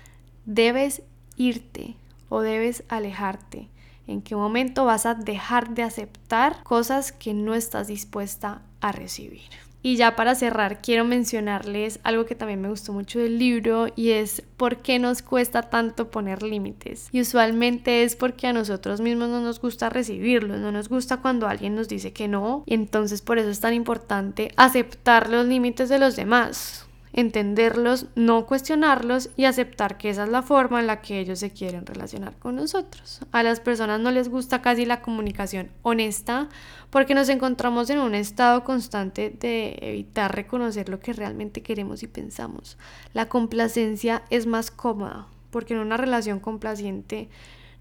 debes 0.46 1.02
irte 1.38 1.96
o 2.30 2.42
debes 2.42 2.84
alejarte, 2.88 3.68
en 4.08 4.22
qué 4.22 4.36
momento 4.36 4.86
vas 4.86 5.06
a 5.06 5.16
dejar 5.16 5.74
de 5.74 5.84
aceptar 5.84 6.64
cosas 6.64 7.12
que 7.12 7.34
no 7.34 7.56
estás 7.56 7.88
dispuesta 7.88 8.62
a 8.80 8.92
recibir. 8.92 9.71
Y 9.84 9.96
ya 9.96 10.16
para 10.16 10.36
cerrar, 10.36 10.82
quiero 10.82 11.06
mencionarles 11.06 12.00
algo 12.04 12.26
que 12.26 12.36
también 12.36 12.62
me 12.62 12.70
gustó 12.70 12.94
mucho 12.94 13.20
del 13.20 13.40
libro 13.40 13.88
y 13.96 14.12
es 14.12 14.44
por 14.58 14.78
qué 14.78 15.00
nos 15.00 15.22
cuesta 15.22 15.64
tanto 15.64 16.12
poner 16.12 16.44
límites. 16.44 17.10
Y 17.12 17.22
usualmente 17.22 18.04
es 18.04 18.16
porque 18.16 18.48
a 18.48 18.54
nosotros 18.54 19.02
mismos 19.02 19.30
no 19.30 19.42
nos 19.42 19.60
gusta 19.60 19.90
recibirlos, 19.90 20.60
no 20.60 20.72
nos 20.72 20.90
gusta 20.90 21.18
cuando 21.18 21.48
alguien 21.48 21.76
nos 21.76 21.88
dice 21.88 22.14
que 22.14 22.28
no. 22.28 22.64
Y 22.68 22.76
entonces 22.76 23.22
por 23.22 23.40
eso 23.40 23.50
es 23.50 23.60
tan 23.60 23.74
importante 23.74 24.52
aceptar 24.56 25.30
los 25.30 25.48
límites 25.48 25.90
de 25.90 26.00
los 26.00 26.16
demás. 26.16 26.88
Entenderlos, 27.14 28.08
no 28.16 28.46
cuestionarlos 28.46 29.30
y 29.36 29.46
aceptar 29.46 29.98
que 29.98 30.10
esa 30.10 30.24
es 30.24 30.30
la 30.30 30.42
forma 30.42 30.80
en 30.80 30.88
la 30.88 31.02
que 31.02 31.20
ellos 31.20 31.40
se 31.40 31.52
quieren 31.52 31.86
relacionar 31.86 32.38
con 32.38 32.56
nosotros. 32.56 33.20
A 33.32 33.44
las 33.44 33.60
personas 33.60 34.00
no 34.00 34.12
les 34.12 34.30
gusta 34.30 34.62
casi 34.62 34.86
la 34.86 35.02
comunicación 35.02 35.72
honesta 35.82 36.50
porque 36.90 37.16
nos 37.16 37.30
encontramos 37.30 37.90
en 37.90 38.00
un 38.00 38.16
estado 38.16 38.64
constante 38.64 39.30
de 39.30 39.78
evitar 39.82 40.36
reconocer 40.36 40.90
lo 40.90 41.00
que 41.00 41.14
realmente 41.14 41.62
queremos 41.62 42.04
y 42.04 42.08
pensamos. 42.08 42.78
La 43.14 43.28
complacencia 43.28 44.24
es 44.30 44.46
más 44.46 44.72
cómoda 44.72 45.28
porque 45.52 45.74
en 45.74 45.82
una 45.82 45.98
relación 45.98 46.40
complaciente 46.40 47.30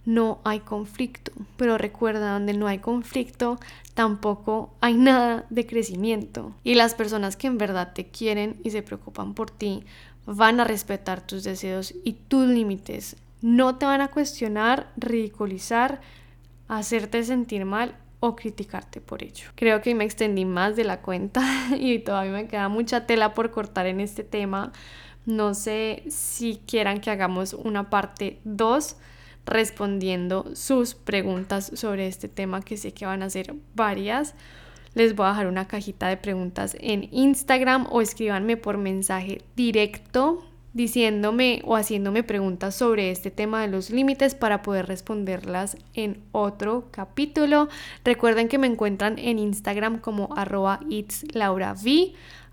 no 0.04 0.40
hay 0.44 0.60
conflicto. 0.60 1.32
Pero 1.56 1.78
recuerda, 1.78 2.32
donde 2.32 2.54
no 2.54 2.66
hay 2.66 2.78
conflicto, 2.78 3.58
tampoco 3.94 4.74
hay 4.80 4.94
nada 4.94 5.46
de 5.50 5.66
crecimiento. 5.66 6.54
Y 6.64 6.74
las 6.74 6.94
personas 6.94 7.36
que 7.36 7.46
en 7.46 7.58
verdad 7.58 7.92
te 7.94 8.06
quieren 8.06 8.60
y 8.64 8.70
se 8.70 8.82
preocupan 8.82 9.34
por 9.34 9.50
ti 9.50 9.84
van 10.26 10.60
a 10.60 10.64
respetar 10.64 11.26
tus 11.26 11.44
deseos 11.44 11.94
y 12.04 12.14
tus 12.14 12.46
límites. 12.46 13.16
No 13.42 13.76
te 13.76 13.86
van 13.86 14.00
a 14.00 14.08
cuestionar, 14.08 14.92
ridiculizar, 14.96 16.00
hacerte 16.68 17.24
sentir 17.24 17.64
mal 17.64 17.96
o 18.20 18.36
criticarte 18.36 19.00
por 19.00 19.22
ello. 19.22 19.48
Creo 19.54 19.80
que 19.80 19.94
me 19.94 20.04
extendí 20.04 20.44
más 20.44 20.76
de 20.76 20.84
la 20.84 21.00
cuenta 21.00 21.42
y 21.78 21.98
todavía 22.00 22.32
me 22.32 22.48
queda 22.48 22.68
mucha 22.68 23.06
tela 23.06 23.34
por 23.34 23.50
cortar 23.50 23.86
en 23.86 24.00
este 24.00 24.24
tema. 24.24 24.72
No 25.26 25.54
sé 25.54 26.04
si 26.08 26.60
quieran 26.66 27.00
que 27.00 27.10
hagamos 27.10 27.54
una 27.54 27.90
parte 27.90 28.40
2 28.44 28.96
respondiendo 29.46 30.50
sus 30.54 30.94
preguntas 30.94 31.70
sobre 31.74 32.06
este 32.06 32.28
tema, 32.28 32.62
que 32.62 32.76
sé 32.76 32.92
que 32.92 33.06
van 33.06 33.22
a 33.22 33.30
ser 33.30 33.54
varias. 33.74 34.34
Les 34.94 35.14
voy 35.14 35.26
a 35.26 35.30
dejar 35.30 35.46
una 35.46 35.68
cajita 35.68 36.08
de 36.08 36.16
preguntas 36.16 36.76
en 36.80 37.08
Instagram 37.12 37.86
o 37.90 38.00
escríbanme 38.00 38.56
por 38.56 38.76
mensaje 38.76 39.42
directo 39.56 40.44
diciéndome 40.72 41.62
o 41.64 41.76
haciéndome 41.76 42.22
preguntas 42.22 42.74
sobre 42.74 43.10
este 43.10 43.30
tema 43.30 43.62
de 43.62 43.68
los 43.68 43.90
límites 43.90 44.34
para 44.34 44.62
poder 44.62 44.86
responderlas 44.86 45.76
en 45.94 46.22
otro 46.32 46.88
capítulo. 46.90 47.68
Recuerden 48.04 48.48
que 48.48 48.58
me 48.58 48.66
encuentran 48.66 49.18
en 49.18 49.38
Instagram 49.38 49.98
como 49.98 50.34
arroba 50.36 50.80
itslaurav, 50.88 51.78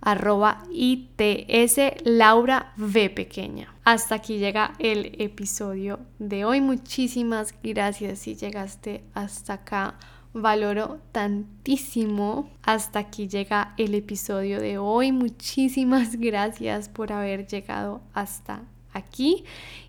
arroba 0.01 0.63
its 0.71 1.77
laura 2.03 2.73
v 2.77 3.09
pequeña. 3.09 3.73
Hasta 3.83 4.15
aquí 4.15 4.37
llega 4.37 4.73
el 4.79 5.15
episodio 5.19 5.99
de 6.19 6.45
hoy. 6.45 6.61
Muchísimas 6.61 7.53
gracias 7.63 8.19
si 8.19 8.35
llegaste 8.35 9.03
hasta 9.13 9.53
acá 9.53 9.95
valoro 10.33 10.99
tantísimo. 11.11 12.49
Hasta 12.63 12.99
aquí 12.99 13.27
llega 13.27 13.73
el 13.77 13.95
episodio 13.95 14.59
de 14.59 14.77
hoy. 14.77 15.11
Muchísimas 15.11 16.15
gracias 16.19 16.89
por 16.89 17.11
haber 17.11 17.47
llegado 17.47 18.01
hasta 18.13 18.63
aquí. 18.93 19.43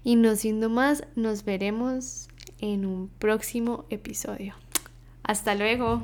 Y 0.04 0.16
no 0.16 0.36
siendo 0.36 0.68
más, 0.68 1.04
nos 1.16 1.44
veremos 1.44 2.28
en 2.60 2.86
un 2.86 3.08
próximo 3.18 3.84
episodio. 3.90 4.54
Hasta 5.22 5.54
luego. 5.54 6.02